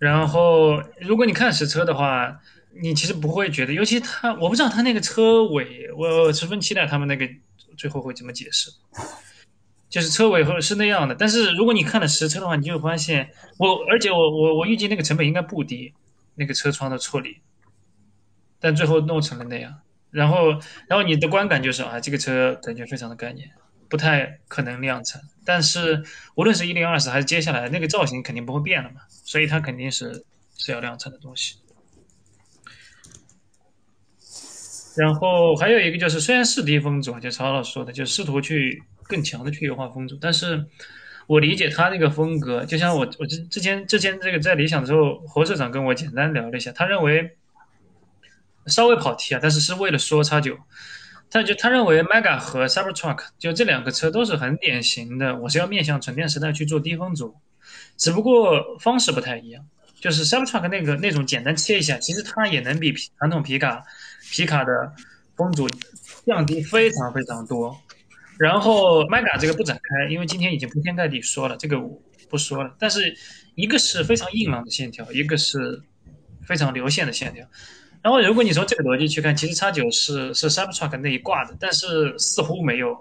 [0.00, 2.40] 然后如果你看实车的话，
[2.82, 7.28] 你其实不会觉得，尤其它，我不知道它那个车尾，我十分期待他们那个
[7.80, 8.70] 最后会怎么解释。
[9.88, 15.94] 就是车尾和是那样的，但是如果你看了实车的话，你就会发现我，而且我我我预计那个成本应该不低，
[16.36, 17.38] 那个车窗的处理，
[18.60, 20.50] 但最后弄成了那样，然后
[20.86, 23.50] 然后你的观感就是啊，这个车感觉非常的概念，
[23.88, 25.20] 不太可能量产。
[25.44, 26.04] 但是
[26.36, 30.24] 无论是一零二四还是接下来那个造型肯定不会变了嘛，所以它肯定是
[30.56, 31.56] 是要量产的东西。
[34.96, 40.64] 然后还有一个就是，虽然是低风阻，就曹老师说的，就试图去更强的去优化风阻，但是
[41.28, 47.36] 我理解他那个风格，就像我我之之前之前这个在理想的时候，侯社长跟我简单聊了一下，他认为
[48.66, 50.58] 稍微跑题啊，但是是为了说叉九，
[51.30, 57.36] 他就他认为 Mega 和 Cybertruck 就这两个车都是很典型的，我是要面向纯电时代去做低风阻，
[57.96, 59.64] 只不过方式不太一样。
[60.00, 63.84] 就是 Cybertruck 那个那种简单切一下，其实它也能比传统皮卡
[64.30, 64.92] 皮卡的
[65.36, 65.68] 风阻
[66.24, 67.76] 降低非常非常多。
[68.38, 72.00] 然后 Mega 这个不展开，因为今天已经铺天盖地说了，这个我
[72.30, 72.74] 不说了。
[72.78, 73.14] 但是
[73.54, 75.82] 一个是非常硬朗的线条，一个是
[76.46, 77.46] 非常流线的线条。
[78.02, 82.96] 然后如果你从这个逻辑去看，其实叉九是是 Cybertruck 那一挂的，但是似乎没有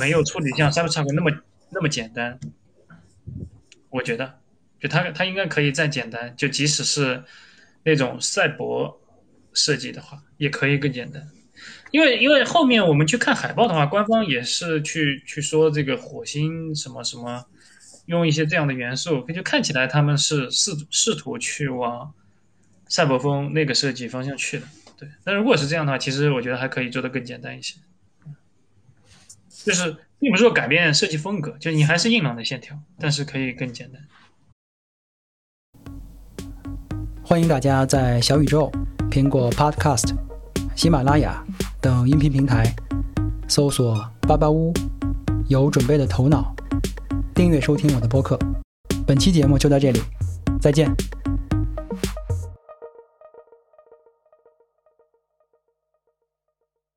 [0.00, 1.30] 没有处理像 Cybertruck 那么
[1.68, 2.40] 那么简单。
[3.90, 4.38] 我觉得，
[4.80, 7.22] 就它它应该可以再简单，就即使是
[7.82, 8.98] 那种赛博
[9.54, 11.26] 设计的话，也可以更简单。
[11.90, 17.46] 因为因为后面我们去看海报的话，官方也是去去说这个火星什么什么，
[18.06, 22.12] 用一些这样的元素，就看起来他们是试试图去往
[22.88, 24.66] 赛博风那个设计方向去的。
[24.98, 27.76] 对，那如果是这样的话，其实我觉得还可以做得更简单一些。
[29.64, 34.02] 就是并不是说改变设计风格，就你还是硬朗的线条，但是可以更简单。
[37.24, 38.70] 欢迎大家在小宇宙、
[39.14, 40.12] 苹果 Podcast、
[40.74, 41.40] 喜马拉雅
[41.80, 42.74] 等音频平台
[43.46, 44.74] 搜索“巴巴屋”，
[45.46, 46.52] 有准备的头脑，
[47.32, 48.36] 订阅收听我的播客。
[49.06, 50.02] 本期节目就到这里，
[50.60, 50.92] 再见。